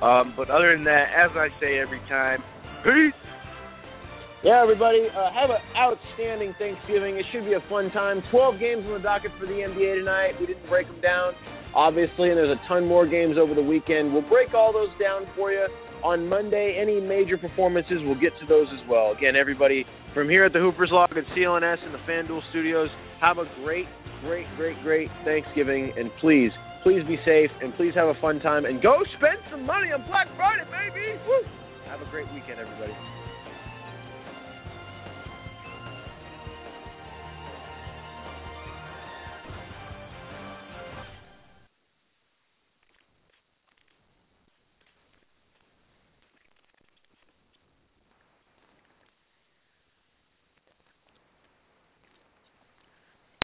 [0.01, 2.41] Um, but other than that, as I say every time,
[2.83, 3.20] peace.
[4.41, 7.21] Yeah, everybody, uh, have an outstanding Thanksgiving.
[7.21, 8.25] It should be a fun time.
[8.31, 10.41] 12 games on the docket for the NBA tonight.
[10.41, 11.37] We didn't break them down,
[11.77, 14.17] obviously, and there's a ton more games over the weekend.
[14.17, 15.69] We'll break all those down for you
[16.03, 16.81] on Monday.
[16.81, 19.13] Any major performances, we'll get to those as well.
[19.13, 19.85] Again, everybody,
[20.17, 22.89] from here at the Hoopers Log at CLNS and the FanDuel Studios,
[23.21, 23.85] have a great,
[24.25, 26.51] great, great, great Thanksgiving, and please,
[26.83, 30.01] please be safe, and please have a fun time, and go spend some money on
[30.09, 31.21] Black Friday, baby!
[31.29, 31.45] Woo!
[31.85, 32.97] Have a great weekend, everybody.